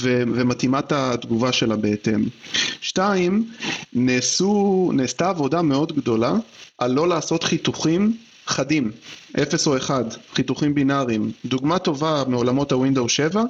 ו... 0.00 0.22
ומתאימה 0.34 0.78
את 0.78 0.92
התגובה 0.92 1.52
שלה 1.52 1.76
בהתאם. 1.76 2.24
שתיים, 2.80 3.44
נעשו, 3.92 4.90
נעשתה 5.12 5.28
עבודה 5.28 5.62
מאוד 5.62 5.92
גדולה 5.92 6.32
על 6.78 6.92
לא 6.92 7.08
לעשות 7.08 7.44
חיתוכים 7.44 8.16
חדים, 8.46 8.90
0 9.42 9.66
או 9.66 9.76
1, 9.76 10.16
חיתוכים 10.34 10.74
בינאריים. 10.74 11.30
דוגמה 11.44 11.78
טובה 11.78 12.22
מעולמות 12.28 12.72
ה-Windows 12.72 13.08
7, 13.08 13.42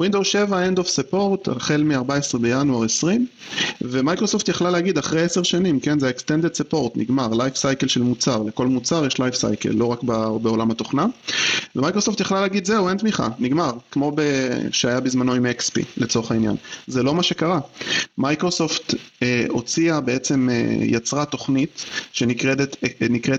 Windows 0.00 0.24
7 0.24 0.68
End 0.68 0.78
of 0.78 0.86
Support 0.86 1.56
החל 1.56 1.82
מ-14 1.82 2.38
בינואר 2.38 2.84
20, 2.84 3.26
ומייקרוסופט 3.80 4.48
יכלה 4.48 4.70
להגיד 4.70 4.98
אחרי 4.98 5.22
10 5.22 5.42
שנים, 5.42 5.80
כן, 5.80 5.98
זה 5.98 6.10
Extended 6.10 6.60
Support, 6.60 6.90
נגמר, 6.94 7.28
Life 7.32 7.56
Cycle 7.56 7.88
של 7.88 8.02
מוצר, 8.02 8.42
לכל 8.42 8.66
מוצר 8.66 9.06
יש 9.06 9.14
Life 9.14 9.34
Cycle, 9.40 9.72
לא 9.72 9.84
רק 9.84 10.02
בעולם 10.42 10.70
התוכנה, 10.70 11.06
ומייקרוסופט 11.76 12.20
יכלה 12.20 12.40
להגיד 12.40 12.64
זהו, 12.64 12.88
אין 12.88 12.96
תמיכה, 12.96 13.28
נגמר, 13.38 13.72
כמו 13.90 14.12
שהיה 14.72 15.00
בזמנו 15.00 15.34
עם 15.34 15.46
XP 15.46 15.82
לצורך 15.96 16.30
העניין. 16.30 16.56
זה 16.86 17.02
לא 17.02 17.14
מה 17.14 17.22
שקרה. 17.22 17.60
מייקרוסופט 18.18 18.94
אה, 19.22 19.44
הוציאה, 19.48 20.00
בעצם 20.00 20.48
אה, 20.52 20.76
יצרה 20.80 21.24
תוכנית 21.24 21.84
שנקראת 22.12 22.76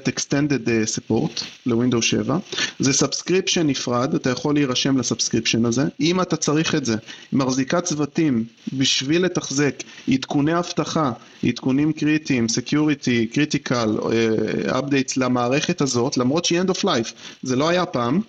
אה, 0.07 0.11
Extended 0.15 0.88
Support, 0.95 1.43
ל-Windows 1.65 2.01
7, 2.01 2.37
זה 2.79 2.93
subscription 2.93 3.67
נפרד, 3.67 4.15
אתה 4.15 4.29
יכול 4.29 4.53
להירשם 4.55 4.97
ל- 4.97 5.07
subscription 5.07 5.65
הזה, 5.65 5.83
אם 5.99 6.21
אתה 6.21 6.35
צריך 6.35 6.75
את 6.75 6.85
זה, 6.85 6.95
מחזיקה 7.33 7.81
צוותים 7.81 8.43
בשביל 8.73 9.25
לתחזק 9.25 9.83
עדכוני 10.11 10.59
אבטחה, 10.59 11.11
עדכונים 11.43 11.93
קריטיים, 11.93 12.47
security, 12.47 13.27
critical, 13.27 13.97
updates 14.79 15.17
למערכת 15.17 15.81
הזאת, 15.81 16.17
למרות 16.17 16.45
שהיא 16.45 16.61
end 16.61 16.69
of 16.69 16.83
life, 16.83 17.13
זה 17.43 17.55
לא 17.55 17.69
היה 17.69 17.85
פעם, 17.85 18.21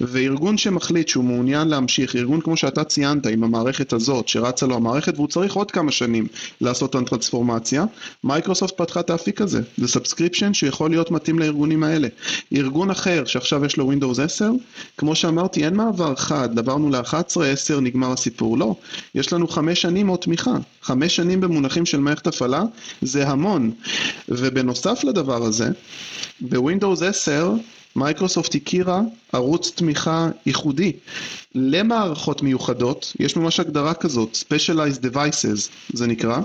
וארגון 0.00 0.58
שמחליט 0.58 1.08
שהוא 1.08 1.24
מעוניין 1.24 1.68
להמשיך, 1.68 2.16
ארגון 2.16 2.40
כמו 2.40 2.56
שאתה 2.56 2.84
ציינת 2.84 3.26
עם 3.26 3.44
המערכת 3.44 3.92
הזאת, 3.92 4.28
שרצה 4.28 4.66
לו 4.66 4.76
המערכת, 4.76 5.14
והוא 5.16 5.28
צריך 5.28 5.54
עוד 5.54 5.70
כמה 5.70 5.92
שנים 5.92 6.26
לעשות 6.60 6.90
את 6.90 6.94
הטרנספורמציה, 7.02 7.84
מייקרוסופט 8.24 8.76
פתחה 8.80 9.00
את 9.00 9.10
האפיק 9.10 9.40
הזה, 9.40 9.60
זה 9.76 9.88
subscription 9.88 10.54
שיכול 10.54 10.90
להיות 10.90 11.10
מתאים 11.10 11.38
לארגונים 11.38 11.82
האלה. 11.82 12.07
ארגון 12.52 12.90
אחר 12.90 13.24
שעכשיו 13.24 13.64
יש 13.64 13.76
לו 13.76 13.92
Windows 13.92 14.22
10, 14.22 14.50
כמו 14.96 15.14
שאמרתי, 15.14 15.64
אין 15.64 15.74
מעבר 15.74 16.14
חד, 16.16 16.58
עברנו 16.58 16.90
ל-11, 16.90 17.42
10, 17.44 17.80
נגמר 17.80 18.12
הסיפור, 18.12 18.58
לא. 18.58 18.74
יש 19.14 19.32
לנו 19.32 19.48
חמש 19.48 19.82
שנים 19.82 20.08
עוד 20.08 20.18
תמיכה. 20.18 20.54
חמש 20.82 21.16
שנים 21.16 21.40
במונחים 21.40 21.86
של 21.86 22.00
מערכת 22.00 22.26
הפעלה 22.26 22.62
זה 23.02 23.28
המון. 23.28 23.70
ובנוסף 24.28 25.04
לדבר 25.04 25.44
הזה, 25.44 25.68
בווינדוס 26.40 27.02
10 27.02 27.52
מייקרוסופט 27.98 28.54
הכירה 28.54 29.00
ערוץ 29.32 29.70
תמיכה 29.70 30.28
ייחודי 30.46 30.92
למערכות 31.54 32.42
מיוחדות, 32.42 33.12
יש 33.20 33.36
ממש 33.36 33.60
הגדרה 33.60 33.94
כזאת, 33.94 34.38
Specialized 34.44 35.04
Devices 35.04 35.70
זה 35.92 36.06
נקרא, 36.06 36.38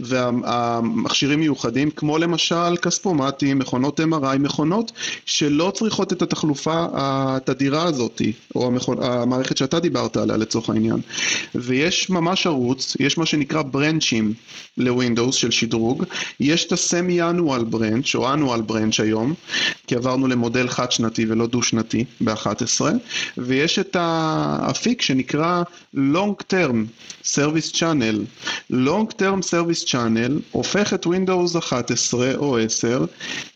והמכשירים 0.00 1.40
מיוחדים 1.40 1.90
כמו 1.90 2.18
למשל 2.18 2.76
כספומטים, 2.82 3.58
מכונות 3.58 4.00
MRI, 4.00 4.38
מכונות 4.38 4.92
שלא 5.26 5.72
צריכות 5.74 6.12
את 6.12 6.22
התחלופה 6.22 6.86
התדירה 6.92 7.82
הזאת, 7.82 8.22
או 8.54 8.66
המכונ... 8.66 9.02
המערכת 9.02 9.56
שאתה 9.56 9.80
דיברת 9.80 10.16
עליה 10.16 10.36
לצורך 10.36 10.70
העניין. 10.70 11.00
ויש 11.54 12.10
ממש 12.10 12.46
ערוץ, 12.46 12.96
יש 13.00 13.18
מה 13.18 13.26
שנקרא 13.26 13.62
ברנצ'ים 13.62 14.34
לווינדוס 14.76 15.34
של 15.36 15.50
שדרוג, 15.50 16.04
יש 16.40 16.64
את 16.64 16.72
ה-Semi-Annual 16.72 17.74
Branch 17.74 18.14
או 18.14 18.34
Annual 18.34 18.70
Branch 18.70 19.02
היום, 19.02 19.34
כי 19.86 19.94
עברנו 19.94 20.28
למודל 20.28 20.68
חד 20.76 20.92
שנתי 20.92 21.26
ולא 21.28 21.46
דו 21.46 21.62
שנתי 21.62 22.04
ב-11, 22.20 22.80
ויש 23.38 23.78
את 23.78 23.96
האפיק 24.00 25.02
שנקרא 25.02 25.62
Long 25.96 26.34
Term 26.52 26.76
Service 27.24 27.72
Channel. 27.72 28.26
Long 28.70 29.06
Term 29.18 29.40
Service 29.42 29.84
Channel 29.84 30.32
הופך 30.50 30.94
את 30.94 31.06
Windows 31.06 31.58
11 31.58 32.34
או 32.34 32.58
10 32.58 33.04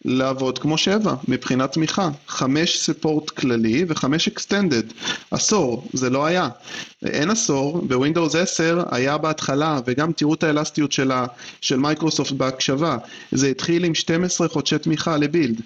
לעבוד 0.04 0.58
כמו 0.58 0.78
7 0.78 1.14
מבחינת 1.28 1.72
תמיכה. 1.72 2.10
5 2.26 2.78
support 2.78 3.30
כללי 3.30 3.84
ו-5 3.88 4.04
Extended. 4.04 5.10
עשור, 5.30 5.88
זה 5.92 6.10
לא 6.10 6.26
היה. 6.26 6.48
אין 7.04 7.30
עשור, 7.30 7.80
בווינדוס 7.86 8.34
10 8.34 8.82
היה 8.90 9.18
בהתחלה, 9.18 9.80
וגם 9.86 10.12
תראו 10.12 10.34
את 10.34 10.42
האלסטיות 10.42 10.92
של, 10.92 11.10
של 11.60 11.76
מייקרוסופט 11.76 12.32
בהקשבה, 12.32 12.96
זה 13.32 13.48
התחיל 13.48 13.84
עם 13.84 13.94
12 13.94 14.48
חודשי 14.48 14.78
תמיכה 14.78 15.16
ל- 15.16 15.27
build. 15.27 15.60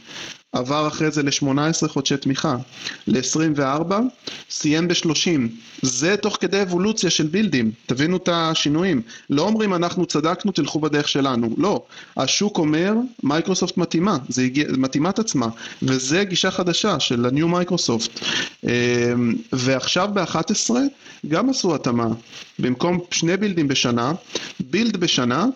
עבר 0.54 0.88
אחרי 0.88 1.10
זה 1.10 1.22
ל-18 1.22 1.88
חודשי 1.88 2.16
תמיכה, 2.16 2.56
ל-24, 3.06 3.92
סיים 4.50 4.88
ב-30. 4.88 5.40
זה 5.82 6.16
תוך 6.16 6.36
כדי 6.40 6.63
אבולוציה 6.64 7.10
של 7.10 7.26
buildים, 7.26 7.70
תבינו 7.86 8.16
את 8.16 8.28
השינויים. 8.32 9.02
לא 9.30 9.42
אומרים 9.42 9.74
אנחנו 9.74 10.06
צדקנו, 10.06 10.52
תלכו 10.52 10.80
בדרך 10.80 11.08
שלנו. 11.08 11.54
לא. 11.58 11.82
השוק 12.16 12.58
אומר, 12.58 12.92
מייקרוסופט 13.22 13.76
מתאימה, 13.76 14.18
זה 14.28 14.42
הגיע, 14.42 14.66
מתאימה 14.78 15.10
את 15.10 15.18
עצמה, 15.18 15.48
וזה 15.82 16.24
גישה 16.24 16.50
חדשה 16.50 17.00
של 17.00 17.26
ה-New 17.26 17.46
מייקרוסופט. 17.46 18.20
ועכשיו 19.52 20.08
ב-11 20.14 20.70
גם 21.28 21.50
עשו 21.50 21.74
התאמה. 21.74 22.08
במקום 22.58 23.00
שני 23.10 23.36
buildים 23.36 23.68
בשנה, 23.68 24.12
build 24.60 24.96
בשנה 24.96 25.46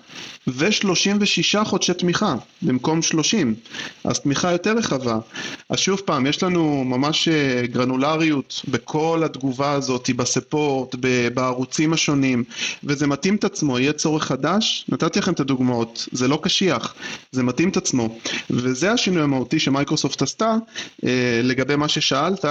ו-36 0.46 1.64
חודשי 1.64 1.94
תמיכה 1.94 2.34
במקום 2.62 3.02
30, 3.02 3.54
אז 4.04 4.20
תמיכה 4.20 4.52
יותר 4.52 4.72
רחבה. 4.76 5.18
אז 5.68 5.78
שוב 5.78 6.00
פעם, 6.04 6.26
יש 6.26 6.42
לנו 6.42 6.84
ממש 6.84 7.28
גרנולריות 7.64 8.62
בכל 8.68 9.22
התגובה 9.24 9.72
הזאת, 9.72 10.10
בספורט, 10.16 10.94
בערוצים 11.34 11.92
השונים, 11.92 12.44
וזה 12.84 13.06
מתאים 13.06 13.36
את 13.36 13.44
עצמו, 13.44 13.78
יהיה 13.78 13.92
צורך 13.92 14.24
חדש, 14.24 14.84
נתתי 14.88 15.18
לכם 15.18 15.32
את 15.32 15.40
הדוגמאות, 15.40 16.06
זה 16.12 16.28
לא 16.28 16.38
קשיח, 16.42 16.94
זה 17.32 17.42
מתאים 17.42 17.68
את 17.68 17.76
עצמו, 17.76 18.08
וזה 18.50 18.92
השינוי 18.92 19.22
המהותי 19.22 19.58
שמייקרוסופט 19.58 20.22
עשתה 20.22 20.54
אה, 21.04 21.40
לגבי 21.42 21.76
מה 21.76 21.88
ששאלת, 21.88 22.44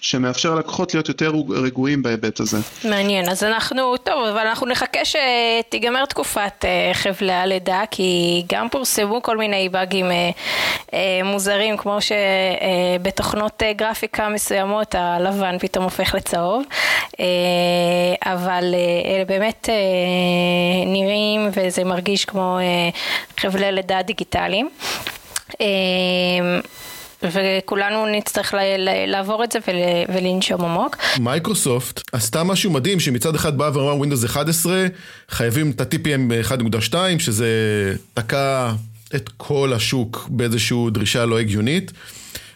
שמאפשר 0.00 0.54
ללקוחות 0.54 0.94
להיות 0.94 1.08
יותר 1.08 1.32
רגועים 1.50 2.02
בהיבט 2.02 2.40
הזה. 2.40 2.58
מעניין, 2.84 3.28
אז 3.28 3.44
אנחנו, 3.44 3.96
טוב, 3.96 4.24
אבל 4.24 4.46
אנחנו 4.46 4.66
נחכה 4.66 5.00
שתיגמר 5.04 6.04
תקופת 6.04 6.64
אה, 6.64 6.90
חבלי 6.94 7.32
הלידה, 7.32 7.82
כי 7.90 8.42
גם 8.52 8.68
פורסמו 8.68 9.22
כל 9.22 9.36
מיני 9.36 9.68
באגים 9.68 10.10
אה, 10.10 10.30
אה, 10.94 11.20
מוזרים, 11.24 11.76
כמו 11.76 11.98
שבתוכנות 12.00 13.62
אה, 13.62 13.72
גרפיקה 13.72 14.28
מסוימות 14.28 14.94
הלבן 14.94 15.58
פתאום 15.58 15.84
הופך 15.84 16.14
לצהוב, 16.14 16.62
אה, 17.20 17.24
אבל 18.22 18.74
אה, 18.74 19.14
אלה 19.14 19.24
באמת 19.24 19.68
אה, 19.68 19.74
נראים 20.86 21.48
וזה 21.56 21.84
מרגיש 21.84 22.24
כמו 22.24 22.58
אה, 22.58 22.88
חבלי 23.40 23.72
לידה 23.72 24.02
דיגיטליים. 24.02 24.68
אה, 25.60 25.66
וכולנו 27.22 28.06
נצטרך 28.06 28.54
לעבור 29.06 29.44
את 29.44 29.52
זה 29.52 29.58
ולנשום 30.08 30.64
עמוק. 30.64 30.96
מייקרוסופט 31.20 32.00
עשתה 32.12 32.44
משהו 32.44 32.70
מדהים 32.70 33.00
שמצד 33.00 33.34
אחד 33.34 33.58
באה 33.58 33.70
ואמרה 33.76 33.94
ווינדוס 33.94 34.24
11 34.24 34.86
חייבים 35.28 35.70
את 35.70 35.80
ה-TPM 35.80 36.50
1.2 36.90 36.94
שזה 37.18 37.48
תקע 38.14 38.72
את 39.14 39.28
כל 39.36 39.72
השוק 39.72 40.26
באיזושהי 40.30 40.76
דרישה 40.92 41.26
לא 41.26 41.38
הגיונית. 41.38 41.92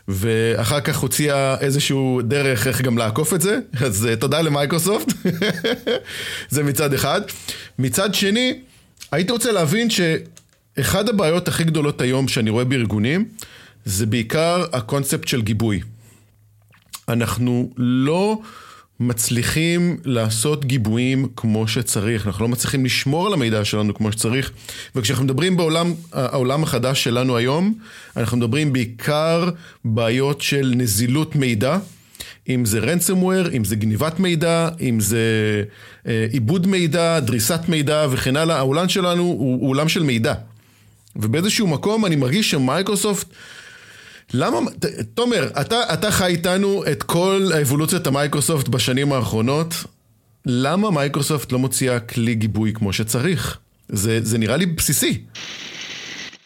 ואחר 0.09 0.81
כך 0.81 0.99
הוציאה 0.99 1.61
איזשהו 1.61 2.21
דרך 2.23 2.66
איך 2.66 2.81
גם 2.81 2.99
לעקוף 2.99 3.35
את 3.35 3.40
זה, 3.40 3.59
אז 3.81 4.09
תודה 4.21 4.40
למייקרוסופט, 4.40 5.12
זה 6.51 6.62
מצד 6.62 6.94
אחד. 6.94 7.21
מצד 7.79 8.14
שני, 8.14 8.61
הייתי 9.12 9.33
רוצה 9.33 9.53
להבין 9.53 9.90
ש... 9.90 10.01
אחד 10.81 11.09
הבעיות 11.09 11.49
הכי 11.49 11.64
גדולות 11.64 12.01
היום 12.01 12.29
שאני 12.29 12.51
רואה 12.51 12.64
בארגונים, 12.64 13.29
זה 13.85 14.07
בעיקר 14.07 14.64
הקונספט 14.73 15.29
של 15.29 15.42
גיבוי. 15.42 15.81
אנחנו 17.09 17.71
לא 17.77 18.38
מצליחים 19.01 19.97
לעשות 20.05 20.65
גיבויים 20.65 21.29
כמו 21.37 21.69
שצריך, 21.69 22.27
אנחנו 22.27 22.43
לא 22.43 22.49
מצליחים 22.49 22.85
לשמור 22.85 23.27
על 23.27 23.33
המידע 23.33 23.65
שלנו 23.65 23.95
כמו 23.95 24.13
שצריך, 24.13 24.51
וכשאנחנו 24.95 25.25
מדברים 25.25 25.57
בעולם 25.57 25.95
העולם 26.13 26.63
החדש 26.63 27.05
שלנו 27.05 27.37
היום, 27.37 27.75
אנחנו 28.17 28.37
מדברים 28.37 28.73
בעיקר 28.73 29.51
בעיות 29.85 30.41
של 30.41 30.73
נזילות 30.77 31.37
מידע. 31.37 31.79
אם 32.49 32.65
זה 32.65 32.81
ransomware, 32.81 33.57
אם 33.57 33.65
זה 33.65 33.77
גניבת 33.77 34.21
מידע, 34.21 34.69
אם 34.81 35.01
זה 35.01 35.63
אה, 36.07 36.27
עיבוד 36.33 36.67
מידע, 36.67 37.21
דריסת 37.21 37.61
מידע 37.69 38.07
וכן 38.11 38.37
הלאה, 38.37 38.57
העולם 38.57 38.89
שלנו 38.89 39.23
הוא, 39.23 39.69
עולם 39.69 39.89
של 39.89 40.03
מידע. 40.03 40.35
ובאיזשהו 41.17 41.67
מקום 41.67 42.07
אני 42.07 42.17
מרגיש 42.17 42.51
שמייקרוסופט 42.51 43.27
למה, 44.35 44.59
תומר, 45.14 45.51
אתה, 45.61 45.77
אתה 45.93 46.11
חי 46.11 46.27
איתנו 46.27 46.85
את 46.93 47.03
כל 47.03 47.51
האבולוציית 47.55 48.07
המייקרוסופט 48.07 48.69
בשנים 48.69 49.12
האחרונות, 49.12 49.75
למה 50.47 50.91
מייקרוסופט 50.91 51.53
לא 51.53 51.59
מוציאה 51.59 52.01
כלי 52.01 52.35
גיבוי 52.35 52.73
כמו 52.73 52.93
שצריך? 52.93 53.59
זה, 53.88 54.19
זה 54.23 54.38
נראה 54.38 54.57
לי 54.57 54.67
בסיסי. 54.67 55.23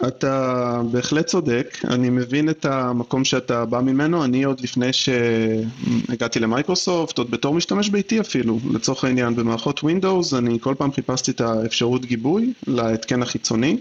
אתה 0.09 0.81
בהחלט 0.91 1.27
צודק, 1.27 1.79
אני 1.85 2.11
מבין 2.11 2.49
את 2.49 2.65
המקום 2.65 3.25
שאתה 3.25 3.65
בא 3.65 3.81
ממנו, 3.81 4.25
אני 4.25 4.45
עוד 4.45 4.61
לפני 4.61 4.93
שהגעתי 4.93 6.41
למייקרוסופט, 6.41 7.19
עוד 7.19 7.31
בתור 7.31 7.55
משתמש 7.55 7.89
ביתי 7.89 8.21
אפילו, 8.21 8.59
לצורך 8.73 9.05
העניין 9.05 9.37
במערכות 9.37 9.81
Windows, 9.81 10.37
אני 10.39 10.59
כל 10.61 10.75
פעם 10.79 10.93
חיפשתי 10.93 11.31
את 11.31 11.41
האפשרות 11.41 12.05
גיבוי 12.05 12.53
להתקן 12.67 13.23
החיצוני, 13.23 13.77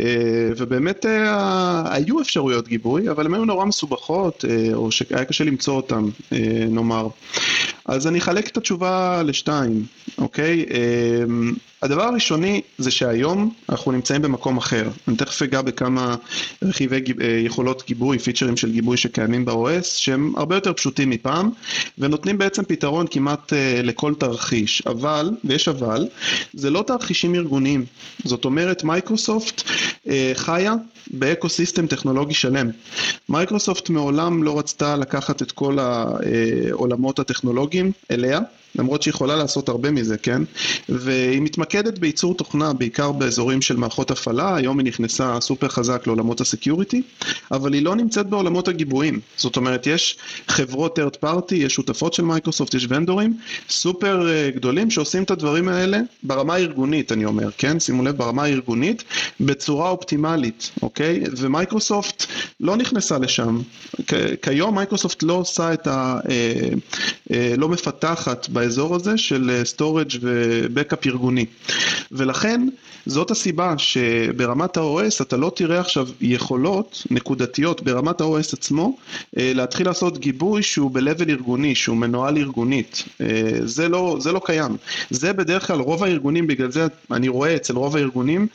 אה, 0.00 0.04
ובאמת 0.56 1.06
אה, 1.06 1.94
היו 1.94 2.20
אפשרויות 2.20 2.68
גיבוי, 2.68 3.10
אבל 3.10 3.26
הן 3.26 3.34
היו 3.34 3.44
נורא 3.44 3.64
מסובכות, 3.64 4.44
אה, 4.48 4.74
או 4.74 4.90
שהיה 4.90 5.24
קשה 5.24 5.44
למצוא 5.44 5.74
אותן, 5.74 6.04
נאמר. 6.70 7.08
אז 7.84 8.06
אני 8.06 8.18
אחלק 8.18 8.48
את 8.48 8.56
התשובה 8.56 9.22
לשתיים, 9.22 9.86
אוקיי? 10.18 10.64
הדבר 11.86 12.02
הראשוני 12.02 12.60
זה 12.78 12.90
שהיום 12.90 13.50
אנחנו 13.68 13.92
נמצאים 13.92 14.22
במקום 14.22 14.56
אחר. 14.56 14.88
אני 15.08 15.16
תכף 15.16 15.42
אגע 15.42 15.62
בכמה 15.62 16.14
רכיבי 16.62 17.02
אה, 17.20 17.26
יכולות 17.44 17.82
גיבוי, 17.86 18.18
featureים 18.18 18.56
של 18.56 18.72
גיבוי 18.72 18.96
שקיימים 18.96 19.44
ב-OS, 19.44 19.84
שהם 19.84 20.32
הרבה 20.36 20.54
יותר 20.54 20.72
פשוטים 20.72 21.10
מפעם, 21.10 21.50
ונותנים 21.98 22.38
בעצם 22.38 22.64
פתרון 22.64 23.06
כמעט 23.10 23.52
uh, 23.52 23.56
לכל 23.82 24.14
תרחיש. 24.18 24.82
אבל, 24.86 25.30
ויש 25.44 25.68
אבל, 25.68 26.08
זה 26.54 26.70
לא 26.70 26.84
תרחישים 26.86 27.34
ארגוניים. 27.34 27.84
זאת 28.24 28.44
אומרת, 28.44 28.84
מייקרוסופט 28.84 29.60
uh, 29.60 30.08
חיה 30.34 30.74
ב- 31.10 31.48
ecosystem 31.48 31.86
טכנולוגי 31.86 32.34
שלם. 32.34 32.70
מייקרוסופט 33.28 33.90
מעולם 33.90 34.42
לא 34.42 34.58
רצתה 34.58 34.96
לקחת 34.96 35.42
את 35.42 35.52
כל 35.52 35.78
העולמות 35.78 37.18
הטכנולוגיים 37.18 37.92
אליה. 38.10 38.40
למרות 38.78 39.02
שהיא 39.02 39.12
יכולה 39.12 39.36
לעשות 39.36 39.68
הרבה 39.68 39.90
מזה, 39.90 40.16
כן? 40.16 40.42
והיא 40.88 41.40
מתמקדת 41.40 41.98
בייצור 41.98 42.34
תוכנה, 42.34 42.72
בעיקר 42.72 43.12
באזורים 43.12 43.62
של 43.62 43.76
מערכות 43.76 44.10
הפעלה, 44.10 44.56
היום 44.56 44.78
היא 44.78 44.86
נכנסה 44.86 45.40
סופר 45.40 45.68
חזק 45.68 46.06
לעולמות 46.06 46.40
ה- 46.40 46.51
security, 46.51 47.02
אבל 47.52 47.72
היא 47.72 47.82
לא 47.82 47.96
נמצאת 47.96 48.26
בעולמות 48.26 48.68
הגיבויים. 48.68 49.20
זאת 49.36 49.56
אומרת, 49.56 49.86
יש 49.86 50.16
חברות 50.48 50.98
third 50.98 51.24
party, 51.24 51.54
יש 51.54 51.74
שותפות 51.74 52.14
של 52.14 52.22
מייקרוסופט, 52.22 52.74
יש 52.74 52.86
vendorים, 52.88 53.38
סופר 53.68 54.28
אה, 54.28 54.50
גדולים 54.50 54.90
שעושים 54.90 55.22
את 55.22 55.30
הדברים 55.30 55.68
האלה 55.68 55.98
ברמה 56.22 56.54
הארגונית, 56.54 57.12
אני 57.12 57.24
אומר, 57.24 57.48
כן? 57.58 57.80
שימו 57.80 58.02
לב, 58.02 58.16
ברמה 58.16 58.44
הארגונית, 58.44 59.04
בצורה 59.40 59.90
אופטימלית, 59.90 60.70
אוקיי? 60.82 61.22
ו-Microsoft 61.36 62.26
לא 62.60 62.76
נכנסה 62.76 63.18
לשם. 63.18 63.60
כיום 64.42 64.74
מייקרוסופט 64.74 65.22
לא 65.22 65.32
עושה 65.32 65.72
את 65.72 65.86
ה... 65.86 66.18
אה, 66.30 66.68
אה, 67.32 67.54
לא 67.56 67.68
מפתחת 67.68 68.48
באזור 68.66 68.94
הזה 68.94 69.18
של 69.18 69.62
storage 69.64 70.12
אה, 70.14 70.18
ו 70.22 70.34
backup 70.34 71.06
ארגוני. 71.06 71.46
ולכן 72.12 72.68
זאת 73.06 73.30
הסיבה 73.30 73.74
שברמת 73.78 74.76
ה-OS 74.76 75.22
אתה 75.22 75.36
לא 75.36 75.52
תראה 75.56 75.80
עכשיו 75.80 76.08
יכולות 76.20 77.02
נקודתיות 77.10 77.82
ברמת 77.82 78.20
ה-OS 78.20 78.52
עצמו 78.52 78.96
אה, 79.38 79.52
להתחיל 79.54 79.86
לעשות 79.86 80.18
גיבוי 80.18 80.62
שהוא 80.62 80.90
ב-level 80.90 81.28
ארגוני, 81.28 81.74
שהוא 81.74 81.96
מנוהל 81.96 82.38
ארגונית. 82.38 83.04
אה, 83.20 83.26
זה 83.64 83.88
לא, 83.88 84.16
זה 84.20 84.32
לא 84.32 84.40
קיים. 84.44 84.76
זה 85.10 85.32
בדרך 85.32 85.66
כלל 85.66 85.80
רוב 85.80 86.04
הארגונים, 86.04 86.46
בגלל 86.46 86.70
זה 86.70 86.86
אני 87.10 87.28
רואה 87.28 87.56
אצל 87.56 87.76
רוב 87.76 87.96
הארגונים 87.96 88.46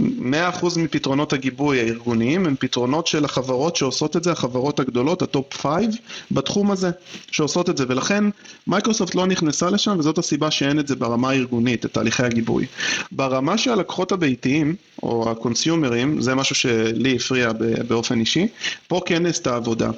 100% 0.00 0.78
מפתרונות 0.78 1.32
הגיבוי 1.32 1.80
הארגוניים 1.80 2.46
הם 2.46 2.54
פתרונות 2.58 3.06
של 3.06 3.24
החברות 3.24 3.76
שעושות 3.76 4.16
את 4.16 4.24
זה, 4.24 4.32
החברות 4.32 4.80
הגדולות, 4.80 5.22
ה 5.22 5.30
top 5.30 5.54
5 5.54 5.86
בתחום 6.30 6.70
הזה, 6.70 6.90
שעושות 7.30 7.70
את 7.70 7.76
זה, 7.76 7.84
ולכן 7.88 8.24
מייקרוסופט 8.66 9.14
לא 9.14 9.26
נכנסה 9.26 9.70
לשם 9.70 9.96
וזאת 9.98 10.18
הסיבה 10.18 10.50
שאין 10.50 10.78
את 10.78 10.88
זה 10.88 10.96
ברמה 10.96 11.30
הארגונית, 11.30 11.84
את 11.84 11.92
תהליכי 11.92 12.22
הגיבוי. 12.22 12.66
ברמה 13.12 13.58
של 13.58 13.70
הלקוחות 13.70 14.12
הביתיים, 14.12 14.74
או 15.02 15.30
ה 15.30 15.38
consumerים, 15.38 16.20
זה 16.20 16.34
משהו 16.34 16.54
שלי 16.54 17.16
הפריע 17.16 17.52
באופן 17.88 18.20
אישי, 18.20 18.46
פה 18.88 19.00
כן 19.06 19.22
נעשתה 19.22 19.56
עבודה, 19.56 19.90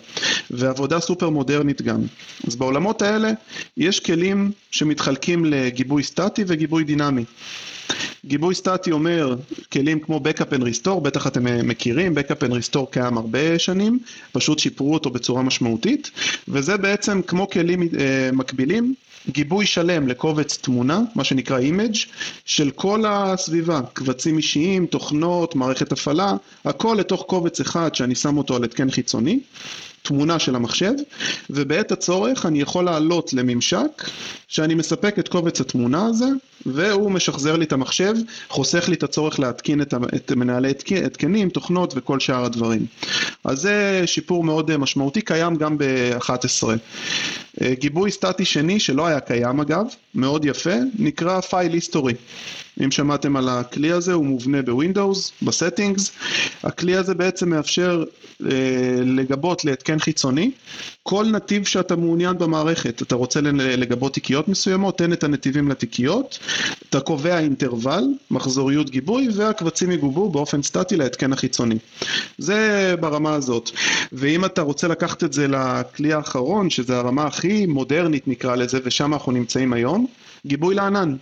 ועבודה 0.51 1.01
סופר 1.01 1.31
מודרנית 1.31 1.83
גם. 1.83 2.01
אז 2.47 2.57
בעולמות 2.57 3.03
האלה 3.03 3.31
יש 3.77 4.01
כלים 4.01 4.51
שמתחלקים 4.71 5.45
לגיבוי 5.45 6.03
סטטי 6.03 6.45
וגיבוי 6.47 6.85
דינמי. 6.85 7.25
גיבוי 8.25 8.55
סטטי 8.55 8.93
אומר 8.93 9.35
כלים 9.73 10.01
כמו 10.01 10.21
Backup 10.25 10.55
and 10.55 10.63
Restore, 10.63 11.01
בטח 11.03 11.27
אתם 11.27 11.69
מכירים, 11.69 12.19
Backup 12.19 12.43
and 12.43 12.53
Restore 12.53 12.91
קיים 12.91 13.19
הרבה 13.19 13.59
שנים, 13.59 13.99
פשוט 14.33 14.59
שיפרו 14.59 14.95
אותו 14.95 15.11
בצורה 15.11 15.43
משמעותית, 15.43 16.11
וזה 16.49 16.77
בעצם 16.77 17.23
כמו 17.23 17.51
כלים 17.51 17.83
אה, 17.83 18.31
מקבילים, 18.33 18.95
גיבוי 19.29 19.67
שלם 19.67 20.09
לקובץ 20.09 20.57
תמונה, 20.57 21.01
מה 21.15 21.25
שנקרא 21.25 21.59
image, 21.59 21.97
של 22.45 22.71
כל 22.71 23.05
הסביבה, 23.07 23.81
קבצים 23.93 24.37
אישיים, 24.37 24.87
תוכנות, 24.87 25.57
מערכת 25.57 25.93
הפעלה, 25.93 26.35
הכל 26.65 26.97
לתוך 26.99 27.25
קובץ 27.27 27.61
אחד 27.61 27.95
שאני 27.95 28.15
שם 28.15 28.37
אותו 28.37 28.57
על 28.57 28.65
התקן 28.65 28.91
חיצוני. 28.91 29.41
תמונה 30.03 30.39
של 30.39 30.55
המחשב, 30.57 30.93
ובעת 31.51 31.93
הצורך 31.93 32.47
אני 32.47 32.61
יכול 32.61 32.85
לעלות 32.85 33.33
לממשק 33.33 34.11
שאני 34.49 34.75
מספק 34.75 35.19
את 35.19 35.29
קובץ 35.29 35.61
התמונה 35.61 36.07
הזה, 36.07 36.27
והוא 36.67 37.11
משחזר 37.11 37.57
לי 37.57 37.65
את 37.65 37.73
המחשב, 37.73 38.15
חוסך 38.49 38.89
לי 38.89 38.95
את 38.95 39.03
הצורך 39.03 39.41
להתקין 39.41 39.83
את, 39.83 39.95
את 40.15 40.33
מנהלי 40.33 40.73
התקנים, 41.05 41.49
תוכנות 41.49 41.95
וכל 41.97 42.21
שאר 42.21 42.45
הדברים. 42.45 42.87
אז 43.45 43.61
זה 43.61 44.03
שיפור 44.07 44.45
מאוד 44.45 44.77
משמעותי, 44.77 45.21
קיים 45.21 45.57
גם 45.57 45.79
ב-11. 45.79 46.65
גיבוי 47.73 48.11
סטטי 48.11 48.45
שני, 48.45 48.81
שלא 48.81 49.07
היה 49.07 49.12
קיים 49.21 49.61
אגב, 49.61 49.87
מאוד 50.15 50.45
יפה, 50.45 50.75
נקרא 50.99 51.41
פייל 51.41 51.73
היסטורי. 51.73 52.15
אם 52.85 52.91
שמעתם 52.91 53.37
על 53.37 53.49
הכלי 53.49 53.93
הזה, 53.93 54.13
הוא 54.13 54.27
מובנה 54.27 54.63
ב 54.63 54.71
Windows, 54.71 55.33
ב 55.43 55.50
settings. 55.50 56.13
הכלי 56.63 56.97
הזה 56.97 57.15
בעצם 57.15 57.49
מאפשר 57.49 58.05
אה, 58.45 58.49
לגבות 59.05 59.65
להתקן 59.65 59.99
חיצוני 59.99 60.51
כל 61.03 61.27
נתיב 61.27 61.67
שאתה 61.67 61.97
מעוניין 61.97 62.39
במערכת. 62.39 63.03
אתה 63.03 63.15
רוצה 63.15 63.41
לגבות 63.41 64.15
תיקיות 64.15 64.49
מסוימות, 64.49 64.99
תן 64.99 65.13
את 65.13 65.25
הנתיבים 65.25 65.69
לתיקיות, 65.69 66.39
אתה 66.91 67.01
קובע 67.01 67.39
אינטרוול, 67.39 68.05
מחזוריות 68.31 68.91
גיבוי, 68.91 69.29
והקבצים 69.37 69.91
יגובו 69.91 70.31
באופן 70.31 70.63
סטטי 70.63 70.97
להתקן 70.97 71.33
החיצוני. 71.33 71.79
זה 72.39 72.95
ברמה 73.01 73.35
הזאת. 73.35 73.71
ואם 74.13 74.45
אתה 74.45 74.63
רוצה 74.63 74.89
לקחת 74.89 75.25
את 75.25 75.33
זה 75.33 75.49
לכלי 75.49 76.13
האחרון, 76.13 76.71
שזה 76.71 76.97
הרמה 76.97 77.27
הכי 77.27 77.67
מודרנית 77.67 78.29
נקרא 78.29 78.57
לזה, 78.57 78.79
ושם 78.85 79.15
אנחנו 79.15 79.33
נמצאים 79.33 79.73
היום, 79.73 80.07
גיבוי 80.47 80.75
לענן. 80.75 81.17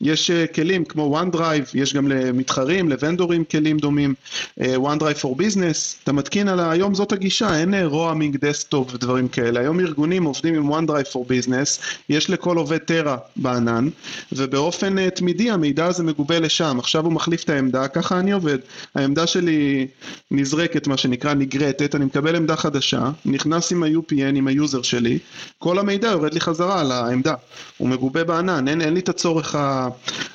יש 0.00 0.30
אה, 0.30 0.46
כלים 0.46 0.84
כמו 0.84 1.20
OneDrive, 1.20 1.70
יש 1.74 1.94
גם 1.94 2.08
למתחרים, 2.08 2.88
ל 2.88 2.94
vendorים 2.94 3.44
כלים 3.44 3.78
דומים, 3.78 4.14
אה, 4.60 4.76
OneDrive 4.76 5.22
for 5.22 5.40
Business, 5.40 6.02
אתה 6.02 6.12
מתקין 6.12 6.48
על. 6.48 6.60
היום 6.60 6.94
זאת 6.94 7.12
הגישה, 7.12 7.60
אין 7.60 7.74
roaming 7.74 8.36
אה, 8.44 8.50
desktop 8.50 8.94
ודברים 8.94 9.28
כאלה, 9.28 9.60
היום 9.60 9.80
ארגונים 9.80 10.24
עובדים 10.24 10.54
עם 10.54 10.72
OneDrive 10.72 11.12
for 11.12 11.18
Business, 11.18 11.82
יש 12.08 12.30
לכל 12.30 12.56
עובד 12.56 12.78
טרה 12.78 13.16
בענן, 13.36 13.88
ובאופן 14.32 15.10
תמידי 15.10 15.50
המידע 15.50 15.86
הזה 15.86 16.02
מגובה 16.02 16.38
לשם, 16.38 16.76
עכשיו 16.78 17.04
הוא 17.04 17.12
מחליף 17.12 17.44
את 17.44 17.50
העמדה, 17.50 17.88
ככה 17.88 18.18
אני 18.20 18.32
עובד, 18.32 18.58
העמדה 18.94 19.26
שלי 19.26 19.86
נזרקת, 20.30 20.86
מה 20.86 20.96
שנקרא 20.96 21.34
נגרטת, 21.34 21.94
אני 21.94 22.04
מקבל 22.04 22.36
עמדה 22.36 22.56
חדשה, 22.56 23.10
נכנס 23.24 23.72
עם 23.72 23.82
ה-UPN, 23.82 24.34
עם 24.34 24.46
ה 24.46 24.53
user 24.53 24.82
שלי, 24.82 25.18
כל 25.58 25.78
המידע 25.78 26.08
יורד 26.08 26.34
לי 26.34 26.40
חזרה 26.40 26.80
על 26.80 26.92
העמדה, 26.92 27.34
הוא 27.78 27.88
מגובה 27.88 28.24
בענן, 28.24 28.68
אין, 28.68 28.80
אין 28.80 28.94
לי 28.94 29.00
את 29.00 29.08
הצורך 29.08 29.54
ה... 29.54 29.83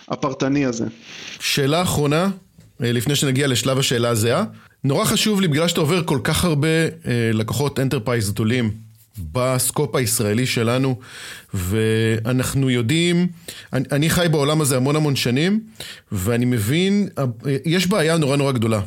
הפרטני 0.07 0.65
הזה. 0.65 0.85
שאלה 1.39 1.81
אחרונה, 1.81 2.29
אה, 2.83 2.91
לפני 2.91 3.15
שנגיע 3.15 3.47
לשלב 3.47 3.79
השאלה 3.79 4.09
הזהה. 4.09 4.43
נורא 4.83 5.05
חשוב 5.05 5.41
לי, 5.41 5.47
בגלל 5.47 5.67
שאתה 5.67 5.81
עובר 5.81 6.03
כל 6.03 6.19
כך 6.23 6.45
הרבה 6.45 6.67
אה, 6.67 7.31
לקוחות 7.33 7.79
enterprise 7.79 8.31
גדולים, 8.31 8.71
ב 9.31 9.42
scope 9.42 9.95
הישראלי 9.95 10.45
שלנו, 10.45 10.99
ואנחנו 11.53 12.69
יודעים, 12.69 13.27
אני, 13.73 13.85
אני 13.91 14.09
חי 14.09 14.27
בעולם 14.31 14.61
הזה 14.61 14.77
המון 14.77 14.95
המון 14.95 15.15
שנים, 15.15 15.59
ואני 16.11 16.45
מבין, 16.45 17.09
יש 17.65 17.87
בעיה 17.87 18.17
נורא 18.17 18.35
נורא 18.35 18.51
גדולה. 18.51 18.81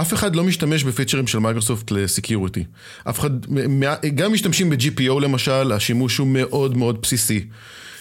אף 0.00 0.14
אחד 0.14 0.36
לא 0.36 0.44
משתמש 0.44 0.84
ב 0.84 0.88
featureים 0.88 1.26
של 1.26 1.38
מייקרוסופט 1.38 1.90
ל 1.90 1.97
security. 1.97 2.64
אף 3.04 3.18
אחד, 3.18 3.30
גם 4.14 4.32
משתמשים 4.32 4.70
ב-GPO 4.70 5.20
למשל, 5.20 5.72
השימוש 5.72 6.18
הוא 6.18 6.26
מאוד 6.26 6.76
מאוד 6.76 7.02
בסיסי. 7.02 7.46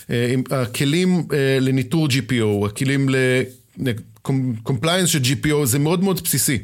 אה, 0.10 0.34
הכלים 0.52 1.24
אה, 1.34 1.58
לניטור 1.62 2.08
GPO, 2.08 2.66
הכלים 2.66 3.10
ל-compliance 3.10 5.08
של 5.08 5.20
GPO, 5.20 5.66
זה 5.66 5.80
מאוד 5.80 6.04
מאוד 6.04 6.22
בסיסי. 6.24 6.60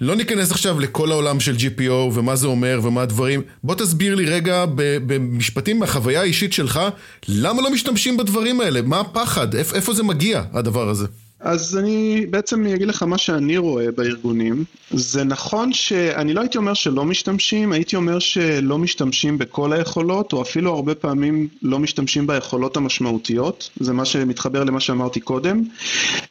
לא 0.00 0.16
ניכנס 0.16 0.50
עכשיו 0.50 0.80
לכל 0.80 1.10
העולם 1.10 1.40
של 1.40 1.56
GPO 1.56 1.92
ומה 1.92 2.36
זה 2.36 2.46
אומר 2.46 2.80
ומה 2.82 3.02
הדברים. 3.02 3.42
בוא 3.64 3.74
תסביר 3.74 4.14
לי 4.14 4.24
רגע 4.24 4.64
במשפטים 5.06 5.78
מהחוויה 5.78 6.20
האישית 6.20 6.52
שלך, 6.52 6.80
למה 7.28 7.62
לא 7.62 7.70
משתמשים 7.70 8.16
בדברים 8.16 8.60
האלה? 8.60 8.82
מה 8.82 9.00
הפחד? 9.00 9.54
איפה 9.54 9.94
זה 9.94 10.02
מגיע, 10.02 10.42
הדבר 10.52 10.88
הזה? 10.88 11.06
אז 11.40 11.78
אני 11.78 12.26
בעצם 12.30 12.66
אגיד 12.66 12.88
לך 12.88 13.02
מה 13.02 13.18
שאני 13.18 13.56
רואה 13.56 13.90
בארגונים. 13.90 14.64
זה 14.90 15.24
נכון 15.24 15.72
שאני 15.72 16.34
לא 16.34 16.40
הייתי 16.40 16.58
אומר 16.58 16.74
שלא 16.74 17.04
משתמשים, 17.04 17.72
הייתי 17.72 17.96
אומר 17.96 18.18
שלא 18.18 18.78
משתמשים 18.78 19.38
בכל 19.38 19.72
היכולות, 19.72 20.32
או 20.32 20.42
אפילו 20.42 20.74
הרבה 20.74 20.94
פעמים 20.94 21.48
לא 21.62 21.78
משתמשים 21.78 22.26
ביכולות 22.26 22.76
המשמעותיות. 22.76 23.70
זה 23.80 23.92
מה 23.92 24.04
שמתחבר 24.04 24.64
למה 24.64 24.80
שאמרתי 24.80 25.20
קודם. 25.20 25.62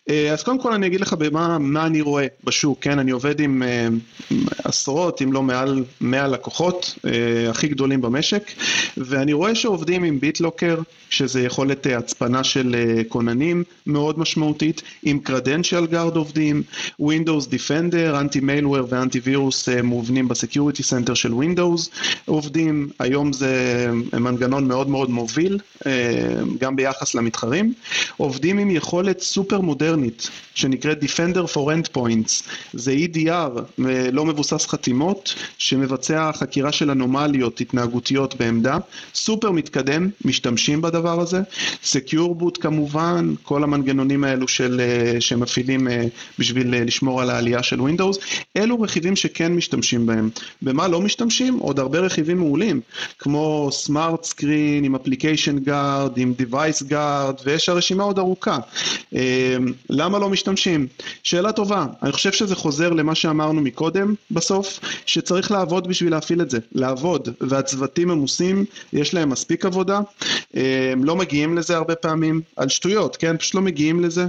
אה, 0.09 0.33
אז 0.33 0.43
קודם 0.43 0.59
כל 0.59 0.73
אני 0.73 0.87
אגיד 0.87 1.01
לך 1.01 1.13
במה 1.13 1.57
מה 1.57 1.85
אני 1.85 2.01
רואה 2.01 2.27
בשוק, 2.43 2.77
כן? 2.81 2.99
אני 2.99 3.11
עובד 3.11 3.39
עם 3.39 3.63
אה, 3.63 3.87
עשרות, 4.63 5.21
אם 5.21 5.33
לא 5.33 5.43
מעל 5.43 5.83
100 6.01 6.27
לקוחות, 6.27 6.95
אה, 7.05 7.49
הכי 7.49 7.67
גדולים 7.67 8.01
במשק, 8.01 8.51
ואני 8.97 9.33
רואה 9.33 9.55
שעובדים 9.55 10.03
עם 10.03 10.19
ביטלוקר, 10.19 10.79
שזה 11.09 11.41
יכולת 11.41 11.85
הצפנה 11.85 12.43
של 12.43 12.75
כוננים 13.07 13.63
מאוד 13.87 14.19
משמעותית. 14.19 14.81
עם 15.03 15.19
Credential 15.25 15.91
Guard 15.91 16.15
עובדים, 16.15 16.63
Windows 17.01 17.45
Defender, 17.51 18.19
anti 18.19 18.39
malware 18.39 18.87
ו 18.89 18.95
anti 18.95 19.19
virus 19.23 19.69
מובנים 19.83 20.27
ב 20.27 20.33
Security 20.33 20.83
Center 20.83 21.13
של 21.13 21.31
Windows 21.31 21.89
עובדים, 22.25 22.89
היום 22.99 23.33
זה 23.33 23.87
מנגנון 24.13 24.67
מאוד 24.67 24.89
מאוד 24.89 25.09
מוביל, 25.09 25.59
אה, 25.85 26.17
גם 26.59 26.75
ביחס 26.75 27.15
למתחרים, 27.15 27.73
עובדים 28.17 28.57
עם 28.57 28.71
יכולת 28.71 29.19
סופר 29.19 29.61
מודרנית 29.61 30.29
שנקראת 30.55 31.03
Defender 31.03 31.53
for 31.53 31.57
Endpoints, 31.57 32.43
זה 32.73 32.95
EDR 33.05 33.29
אה, 33.29 34.11
לא 34.11 34.25
מבוסס 34.25 34.67
חתימות, 34.67 35.35
שמבצע 35.57 36.31
חקירה 36.33 36.71
של 36.71 36.91
אנומליות 36.91 37.61
התנהגותיות 37.61 38.35
בעמדה, 38.35 38.77
סופר 39.15 39.51
מתקדם, 39.51 40.09
משתמשים 40.25 40.81
בדבר 40.81 41.19
הזה, 41.19 41.41
Secure 41.83 42.41
Boot 42.41 42.59
כמובן, 42.61 43.33
כל 43.43 43.63
המנגנונים 43.63 44.23
האלו 44.23 44.47
של 44.47 44.79
שמפעילים 45.19 45.87
אה, 45.87 46.03
בשביל 46.39 46.75
אה, 46.75 46.83
לשמור 46.83 47.21
על 47.21 47.29
העלייה 47.29 47.63
של 47.63 47.79
Windows, 47.79 48.17
אלו 48.57 48.81
רכיבים 48.81 49.15
שכן 49.15 49.53
משתמשים 49.53 50.05
בהם. 50.05 50.29
במה 50.61 50.87
לא 50.87 51.01
משתמשים? 51.01 51.57
עוד 51.57 51.79
הרבה 51.79 51.99
רכיבים 51.99 52.37
מעולים, 52.37 52.81
כמו 53.19 53.69
SmartScreen 53.71 54.83
עם 54.83 54.95
Application 54.95 55.59
Guard, 55.59 56.17
עם 56.17 56.33
Device 56.33 56.83
Guard, 56.83 57.35
ויש 57.45 57.69
הרשימה 57.69 58.03
עוד 58.03 58.19
ארוכה. 58.19 58.57
אה, 59.15 59.55
למה 59.89 60.19
לא 60.19 60.29
משתמשים? 60.29 60.87
שאלה 61.23 61.51
טובה, 61.51 61.85
אני 62.03 62.11
חושב 62.11 62.31
שזה 62.31 62.55
חוזר 62.55 62.89
למה 62.89 63.15
שאמרנו 63.15 63.61
מקודם 63.61 64.13
בסוף, 64.31 64.79
שצריך 65.05 65.51
לעבוד 65.51 65.87
בשביל 65.87 66.11
להפעיל 66.11 66.41
את 66.41 66.49
זה, 66.49 66.59
לעבוד, 66.71 67.29
והצוותים 67.41 68.11
עמוסים, 68.11 68.65
יש 68.93 69.13
להם 69.13 69.29
מספיק 69.29 69.65
עבודה, 69.65 69.99
הם 70.53 71.03
לא 71.03 71.15
מגיעים 71.15 71.57
לזה 71.57 71.75
הרבה 71.75 71.95
פעמים, 71.95 72.41
על 72.55 72.69
שטויות, 72.69 73.15
כן? 73.15 73.37
פשוט 73.37 73.55
לא 73.55 73.61
מגיעים 73.61 74.03
לזה, 74.03 74.25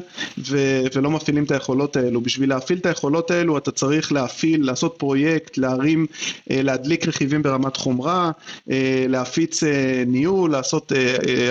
ו- 0.49 0.83
ולא 0.95 1.11
מפעילים 1.11 1.45
את 1.45 1.51
היכולות 1.51 1.97
האלו. 1.97 2.21
בשביל 2.21 2.49
להפעיל 2.49 2.79
את 2.79 2.87
היכולות 2.87 3.31
האלו 3.31 3.59
אתה 3.59 3.71
צריך 3.71 4.13
להפעיל, 4.13 4.67
לעשות 4.67 4.95
פרויקט, 4.99 5.59
להרים, 5.59 6.07
אה, 6.51 6.63
להדליק 6.63 7.09
רכיבים 7.09 7.43
ברמת 7.43 7.77
חומרה, 7.77 8.31
אה, 8.71 9.05
להפיץ 9.09 9.63
אה, 9.63 10.03
ניהול, 10.07 10.51
לעשות 10.51 10.93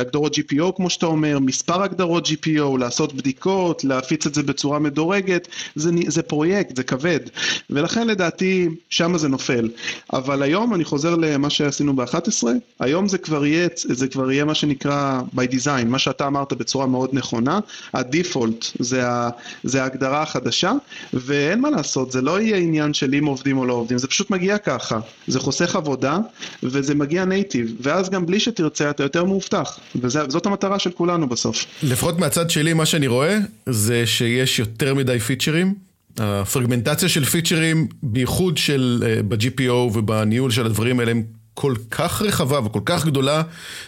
הגדרות 0.02 0.36
GPO 0.36 0.72
כמו 0.76 0.90
שאתה 0.90 1.06
אומר, 1.06 1.40
מספר 1.40 1.84
הגדרות 1.84 2.28
GPO, 2.28 2.78
לעשות 2.80 3.14
בדיקות, 3.14 3.84
להפיץ 3.84 4.26
את 4.26 4.34
זה 4.34 4.44
בצורה 4.44 4.80
מדורגת, 4.80 5.48
זה, 5.76 5.92
זה 6.08 6.22
פרויקט, 6.22 6.76
זה 6.76 6.84
כבד. 6.84 7.20
ולכן 7.70 8.08
לדעתי 8.08 8.70
שם 8.90 9.18
זה 9.18 9.28
נופל. 9.28 9.70
אבל 10.14 10.44
היום 10.44 10.74
אני 10.74 10.84
חוזר 10.84 11.16
למה 11.16 11.50
שעשינו 11.50 11.96
ב-11, 11.96 12.48
היום 12.80 13.08
זה 13.08 13.18
כבר 13.18 13.46
יהיה, 13.46 13.68
זה 13.76 14.08
כבר 14.08 14.32
יהיה 14.32 14.46
מה 14.46 14.56
שנקרא 14.56 15.22
by 15.36 15.54
design, 15.54 15.86
מה 15.86 16.00
שאתה 16.00 16.28
אמרת 16.28 16.54
בצורה 16.54 16.86
מאוד 16.86 17.10
נכונה, 17.14 17.60
הדיפולט 17.94 18.66
זה, 18.88 19.08
ה, 19.08 19.30
זה 19.64 19.84
ההגדרה 19.84 20.22
החדשה, 20.22 20.72
ואין 21.14 21.62
מה 21.62 21.70
לעשות, 21.70 22.12
זה 22.12 22.22
לא 22.22 22.42
יהיה 22.42 22.58
עניין 22.58 22.94
של 22.94 23.16
אם 23.16 23.26
עובדים 23.26 23.58
או 23.58 23.66
לא 23.66 23.74
עובדים, 23.74 23.98
זה 23.98 24.08
פשוט 24.08 24.30
מגיע 24.30 24.58
ככה, 24.58 25.00
זה 25.28 25.40
חוסך 25.40 25.76
עבודה, 25.76 26.18
וזה 26.64 26.96
מגיע 26.96 27.26
נייטיב, 27.26 27.76
ואז 27.82 28.10
גם 28.10 28.26
בלי 28.26 28.40
שתרצה 28.40 28.90
אתה 28.90 29.04
יותר 29.04 29.24
מאובטח, 29.24 29.80
וזאת 29.96 30.46
המטרה 30.46 30.80
של 30.80 30.92
כולנו 30.92 31.30
בסוף. 31.30 31.66
לפחות 31.84 32.20
מהצד 32.20 32.50
שלי, 32.50 32.74
מה 32.74 32.86
שאני 32.86 33.08
רואה, 33.08 33.38
זה 33.66 34.06
שיש 34.06 34.60
יותר 34.60 34.94
מדי 34.94 35.20
פיצ'רים. 35.20 35.88
הפרגמנטציה 36.20 37.10
של 37.10 37.26
פיצ'רים, 37.26 37.88
בייחוד 38.04 38.58
של 38.58 39.04
uh, 39.04 39.24
ב-GPO 39.24 39.72
ובניהול 39.72 40.52
של 40.52 40.66
הדברים 40.66 41.00
האלה, 41.00 41.12
הם 41.12 41.24
כל 41.54 41.76
כך 41.92 42.22
רחבה 42.22 42.60
וכל 42.66 42.80
כך 42.86 43.06
גדולה, 43.06 43.42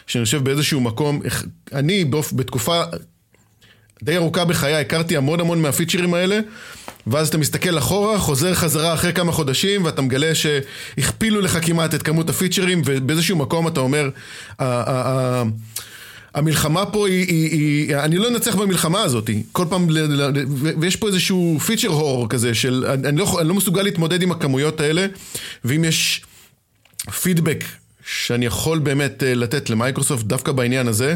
שאני 0.08 0.26
חושב 0.26 0.44
באיזשהו 0.44 0.82
מקום, 0.82 1.22
אני 1.74 2.06
בתקופה 2.34 2.82
די 4.04 4.16
ארוכה 4.16 4.46
בחיי, 4.46 4.76
הכרתי 4.76 5.18
המון 5.18 5.40
המון 5.40 5.62
מהפיצ'רים 5.62 6.14
האלה, 6.14 6.40
ואז 7.08 7.28
אתה 7.28 7.38
מסתכל 7.38 7.78
אחורה, 7.78 8.20
חוזר 8.20 8.54
חזרה 8.54 8.94
אחרי 8.94 9.14
כמה 9.14 9.32
חודשים, 9.32 9.86
ואתה 9.86 10.02
מגלה 10.02 10.32
שהכפילו 10.36 11.42
לך 11.42 11.60
כמעט 11.62 11.96
את 11.96 12.04
כמות 12.04 12.30
הפיצ'רים, 12.30 12.82
ובאיזשהו 12.86 13.38
מקום 13.38 13.68
אתה 13.68 13.80
אומר, 13.80 14.10
המלחמה 16.36 16.86
פה 16.86 17.08
היא, 17.08 17.28
היא, 17.28 17.52
היא, 17.52 17.96
אני 17.96 18.18
לא 18.18 18.28
אנצח 18.28 18.56
במלחמה 18.56 19.02
הזאת, 19.02 19.30
כל 19.52 19.66
פעם, 19.70 19.88
ויש 20.80 20.96
פה 20.96 21.08
איזשהו 21.08 21.58
פיצ'ר 21.66 21.88
הור 21.88 22.30
כזה 22.30 22.54
של, 22.54 22.86
אני 23.06 23.18
לא, 23.18 23.38
אני 23.40 23.48
לא 23.48 23.54
מסוגל 23.54 23.82
להתמודד 23.82 24.22
עם 24.22 24.32
הכמויות 24.32 24.80
האלה, 24.80 25.06
ואם 25.66 25.84
יש 25.84 26.22
פידבק 27.22 27.64
שאני 28.12 28.46
יכול 28.46 28.80
באמת 28.80 29.24
אה, 29.24 29.34
לתת 29.34 29.70
למייקרוסופט 29.70 30.26
דווקא 30.26 30.52
בעניין 30.52 30.88
הזה, 30.88 31.16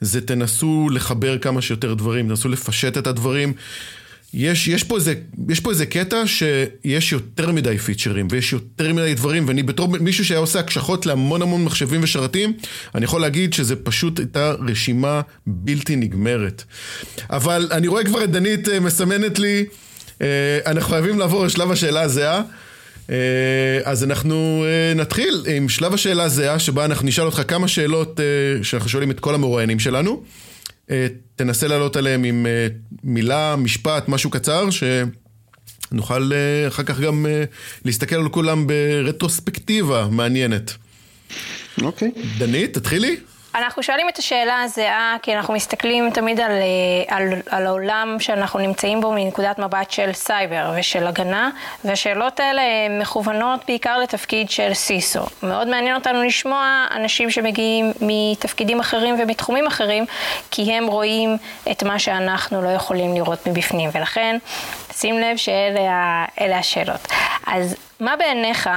זה 0.00 0.20
תנסו 0.20 0.88
לחבר 0.92 1.38
כמה 1.38 1.62
שיותר 1.62 1.94
דברים, 1.94 2.28
תנסו 2.28 2.48
לפשט 2.48 2.98
את 2.98 3.06
הדברים. 3.06 3.52
יש, 4.34 4.68
יש, 4.68 4.84
פה 4.84 4.96
איזה, 4.96 5.14
יש 5.48 5.60
פה 5.60 5.70
איזה 5.70 5.86
קטע 5.86 6.26
שיש 6.26 7.12
יותר 7.12 7.52
מדי 7.52 7.78
פיצ'רים 7.78 8.28
ויש 8.30 8.52
יותר 8.52 8.92
מדי 8.92 9.14
דברים 9.14 9.48
ואני 9.48 9.62
בתור 9.62 9.88
מישהו 9.98 10.24
שהיה 10.24 10.40
עושה 10.40 10.58
הקשחות 10.58 11.06
להמון 11.06 11.42
המון 11.42 11.64
מחשבים 11.64 12.02
ושרתים 12.02 12.52
אני 12.94 13.04
יכול 13.04 13.20
להגיד 13.20 13.52
שזה 13.52 13.76
פשוט 13.76 14.18
הייתה 14.18 14.52
רשימה 14.68 15.20
בלתי 15.46 15.96
נגמרת. 15.96 16.64
אבל 17.30 17.68
אני 17.70 17.88
רואה 17.88 18.04
כבר 18.04 18.24
את 18.24 18.30
דנית 18.30 18.68
אה, 18.68 18.80
מסמנת 18.80 19.38
לי 19.38 19.64
אה, 20.22 20.58
אנחנו 20.66 20.90
חייבים 20.90 21.18
לעבור 21.18 21.46
לשלב 21.46 21.70
השאלה 21.70 22.00
הזהה 22.00 22.42
אז 23.84 24.04
אנחנו 24.04 24.64
אה, 24.66 24.94
נתחיל 24.94 25.44
עם 25.56 25.68
שלב 25.68 25.94
השאלה 25.94 26.22
הזהה, 26.24 26.58
שבה 26.58 26.84
אנחנו 26.84 27.08
נשאל 27.08 27.24
אותך 27.24 27.42
כמה 27.48 27.68
שאלות 27.68 28.20
אה, 28.20 28.64
שאנחנו 28.64 28.88
שואלים 28.88 29.10
את 29.10 29.20
כל 29.20 29.34
המרואיינים 29.34 29.78
שלנו. 29.78 30.22
תנסה 31.36 31.68
לעלות 31.68 31.96
עליהם 31.96 32.24
עם 32.24 32.46
מילה, 33.04 33.56
משפט, 33.56 34.08
משהו 34.08 34.30
קצר, 34.30 34.68
שנוכל 34.70 36.30
אחר 36.68 36.82
כך 36.82 37.00
גם 37.00 37.26
להסתכל 37.84 38.16
על 38.16 38.28
כולם 38.28 38.66
ברטרוספקטיבה 38.66 40.08
מעניינת. 40.10 40.72
אוקיי. 41.82 42.10
Okay. 42.16 42.38
דנית, 42.38 42.74
תתחילי. 42.78 43.16
אנחנו 43.54 43.82
שואלים 43.82 44.08
את 44.08 44.18
השאלה 44.18 44.62
הזהה, 44.62 45.16
כי 45.22 45.36
אנחנו 45.36 45.54
מסתכלים 45.54 46.10
תמיד 46.10 46.40
על, 46.40 46.50
אה, 46.50 47.16
על, 47.16 47.32
על 47.50 47.66
העולם 47.66 48.16
שאנחנו 48.20 48.58
נמצאים 48.58 49.00
בו 49.00 49.12
מנקודת 49.12 49.58
מבט 49.58 49.90
של 49.90 50.12
סייבר 50.12 50.72
ושל 50.76 51.06
הגנה, 51.06 51.50
והשאלות 51.84 52.40
האלה 52.40 52.62
מכוונות 53.00 53.60
בעיקר 53.66 53.98
לתפקיד 53.98 54.50
של 54.50 54.74
סיסו. 54.74 55.20
מאוד 55.42 55.68
מעניין 55.68 55.94
אותנו 55.94 56.22
לשמוע 56.22 56.86
אנשים 56.90 57.30
שמגיעים 57.30 57.92
מתפקידים 58.00 58.80
אחרים 58.80 59.16
ומתחומים 59.18 59.66
אחרים, 59.66 60.04
כי 60.50 60.72
הם 60.72 60.86
רואים 60.86 61.36
את 61.70 61.82
מה 61.82 61.98
שאנחנו 61.98 62.62
לא 62.62 62.68
יכולים 62.68 63.14
לראות 63.14 63.46
מבפנים, 63.46 63.90
ולכן 63.92 64.36
שים 64.92 65.18
לב 65.18 65.36
שאלה 65.36 66.58
השאלות. 66.58 67.08
אז 67.52 67.74
מה 68.00 68.16
בעיניך 68.16 68.68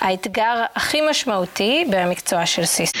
האתגר 0.00 0.62
הכי 0.74 0.98
משמעותי 1.10 1.84
במקצוע 1.90 2.46
של 2.46 2.64
CISO? 2.64 2.92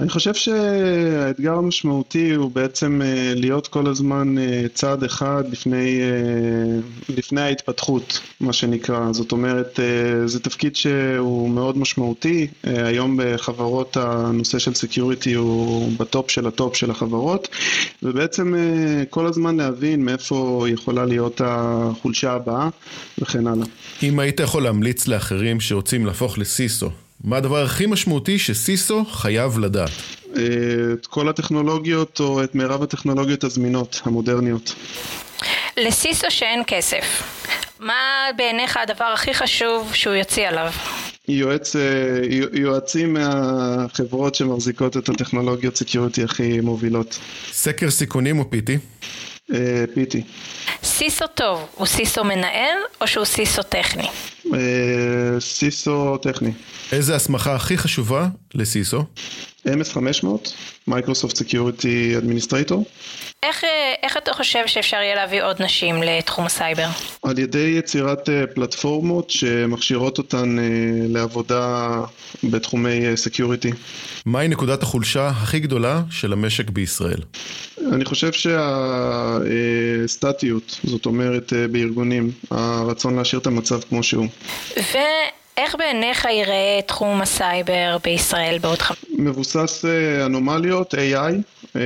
אני 0.00 0.08
חושב 0.08 0.34
שהאתגר 0.34 1.54
המשמעותי 1.54 2.34
הוא 2.34 2.50
בעצם 2.50 3.02
אה, 3.04 3.32
להיות 3.36 3.68
כל 3.68 3.86
הזמן 3.86 4.38
אה, 4.38 4.64
צעד 4.74 5.04
אחד 5.04 5.44
לפני, 5.50 6.00
אה, 6.00 7.14
לפני 7.16 7.40
ההתפתחות, 7.40 8.20
מה 8.40 8.52
שנקרא. 8.52 9.12
זאת 9.12 9.32
אומרת, 9.32 9.80
זה 10.26 10.40
תפקיד 10.40 10.76
שהוא 10.76 11.50
מאוד 11.50 11.78
משמעותי. 11.78 12.46
היום 12.64 13.18
בחברות 13.22 13.96
הנושא 13.96 14.58
של 14.58 14.74
security 14.74 15.32
הוא 15.32 15.92
ב 15.98 16.06
top 16.06 16.30
של 16.30 16.46
ה 16.46 16.53
top 16.53 16.76
של 16.76 16.90
החברות, 16.90 17.48
ובעצם 18.02 18.54
כל 19.10 19.26
הזמן 19.26 19.56
להבין 19.56 20.04
מאיפה 20.04 20.66
יכולה 20.68 21.04
להיות 21.04 21.40
החולשה 21.44 22.32
הבאה 22.32 22.68
וכן 23.18 23.46
הלאה. 23.46 23.66
אם 24.02 24.18
היית 24.18 24.40
יכול 24.40 24.59
להמליץ 24.60 25.08
לאחרים 25.08 25.60
שרוצים 25.60 26.06
להפוך 26.06 26.38
ל 26.38 26.47
CISO, 26.47 26.90
מה 27.24 27.36
הדבר 27.36 27.64
הכי 27.64 27.86
משמעותי 27.86 28.38
ש 28.38 28.60
CISO 28.60 29.04
חייב 29.04 29.58
לדעת? 29.58 29.90
את 30.32 31.06
כל 31.06 31.28
הטכנולוגיות 31.28 32.20
או 32.20 32.44
את 32.44 32.54
מירב 32.54 32.82
הטכנולוגיות 32.82 33.44
הזמינות, 33.44 34.00
המודרניות. 34.04 34.74
ל 35.76 35.86
CISO 35.86 36.26
שאין 36.30 36.62
כסף, 36.66 37.22
מה 37.80 38.28
בעיניך 38.36 38.76
הדבר 38.76 39.04
הכי 39.04 39.34
חשוב 39.34 39.90
שהוא 39.94 40.14
יוציא 40.14 40.48
עליו? 40.48 40.70
יועץ, 41.28 41.76
אה, 41.76 41.80
יועצים 42.52 43.12
מהחברות 43.12 44.34
שמחזיקות 44.34 44.96
את 44.96 45.08
הטכנולוגיות 45.08 45.76
security 45.76 46.24
הכי 46.24 46.60
מובילות. 46.60 47.18
סקר 47.52 47.90
סיכונים 47.90 48.38
או 48.38 48.50
PT? 48.50 48.78
אה, 49.54 49.84
PT. 49.94 50.22
CISO 51.00 51.24
טוב, 51.34 51.66
הוא 51.74 51.86
CISO 51.86 52.24
מנהל 52.24 52.76
או 53.00 53.06
שהוא 53.06 53.24
CISO 53.24 53.62
טכני? 53.62 54.08
אה, 54.54 55.40
CISO 55.40 56.16
טכני. 56.16 56.52
איזה 56.92 57.16
הסמכה 57.16 57.54
הכי 57.54 57.78
חשובה 57.78 58.26
ל 58.54 58.62
CISO? 58.62 59.04
MS500, 59.66 60.26
Microsoft 60.86 61.36
Security 61.36 62.14
Administrator. 62.18 62.84
איך, 63.42 63.64
אה, 63.64 63.94
איך 64.02 64.16
אתה 64.16 64.32
חושב 64.32 64.66
שאפשר 64.66 64.96
יהיה 64.96 65.14
להביא 65.14 65.42
עוד 65.42 65.62
נשים 65.62 66.02
לתחום 66.02 66.46
הסייבר? 66.46 66.86
על 67.22 67.38
ידי 67.38 67.74
יצירת 67.78 68.28
אה, 68.28 68.44
פלטפורמות 68.54 69.30
שמכשירות 69.30 70.18
אותן 70.18 70.56
לעבודה 71.08 71.94
בתחומי 72.44 73.16
security. 73.16 73.70
מהי 74.26 74.48
נקודת 74.48 74.82
החולשה 74.82 75.28
הכי 75.28 75.60
גדולה 75.60 76.02
של 76.10 76.32
המשק 76.32 76.70
בישראל? 76.70 77.20
אני 77.92 78.04
חושב 78.04 78.32
שהסטטיות, 80.02 80.80
זאת 80.84 81.06
אומרת 81.06 81.52
בארגונים, 81.70 82.30
הרצון 82.50 83.16
להשאיר 83.16 83.40
את 83.40 83.46
המצב 83.46 83.80
כמו 83.88 84.02
שהוא. 84.02 84.26
ואיך 85.60 85.74
בעיניך 85.78 86.24
ייראה 86.24 86.80
תחום 86.86 87.20
הסייבר 87.20 87.96
בישראל 88.04 88.58
בעוד 88.58 88.78
חמש? 88.78 88.98
מבוסס 89.18 89.84
אה, 89.84 90.26
אנומליות, 90.26 90.94
AI, 90.94 91.32
אה, 91.76 91.80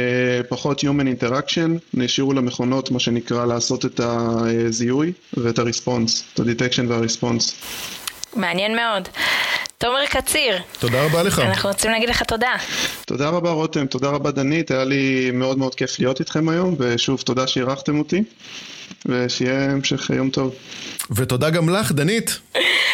פחות 0.48 0.80
Human 0.80 1.22
Interaction, 1.22 1.70
נשאירו 1.94 2.32
למכונות, 2.32 2.90
מה 2.90 3.00
שנקרא, 3.00 3.46
לעשות 3.46 3.84
את 3.84 4.00
הזיהוי 4.00 5.12
ואת 5.36 5.58
הריספונס, 5.58 6.24
את 6.34 6.40
ה-Detection 6.40 6.82
וה-Response. 6.88 7.52
מעניין 8.36 8.76
מאוד. 8.76 9.08
תומר 9.78 10.06
קציר. 10.06 10.58
תודה 10.78 11.04
רבה 11.04 11.22
לך. 11.22 11.38
אנחנו 11.38 11.68
רוצים 11.68 11.90
להגיד 11.90 12.08
לך 12.08 12.22
תודה. 12.22 12.52
תודה 13.06 13.28
רבה 13.28 13.50
רותם, 13.50 13.86
תודה 13.86 14.08
רבה 14.08 14.30
דנית, 14.30 14.70
היה 14.70 14.84
לי 14.84 15.30
מאוד 15.32 15.58
מאוד 15.58 15.74
כיף 15.74 15.98
להיות 15.98 16.20
איתכם 16.20 16.48
היום, 16.48 16.74
ושוב 16.78 17.20
תודה 17.20 17.46
שאירחתם 17.46 17.98
אותי, 17.98 18.22
ושיהיה 19.06 19.70
המשך 19.70 20.10
יום 20.10 20.30
טוב. 20.30 20.54
ותודה 21.10 21.50
גם 21.50 21.68
לך, 21.68 21.92
דנית. 21.92 22.38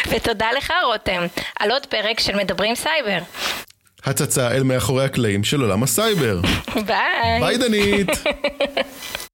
ותודה 0.09 0.47
לך, 0.57 0.73
רותם, 0.85 1.25
על 1.59 1.71
עוד 1.71 1.85
פרק 1.85 2.19
של 2.19 2.35
מדברים 2.35 2.75
סייבר. 2.75 3.19
הצצה 4.05 4.51
אל 4.51 4.63
מאחורי 4.63 5.05
הקלעים 5.05 5.43
של 5.43 5.61
עולם 5.61 5.83
הסייבר. 5.83 6.41
ביי. 6.87 7.39
ביי, 7.39 7.57
דנית. 7.57 8.09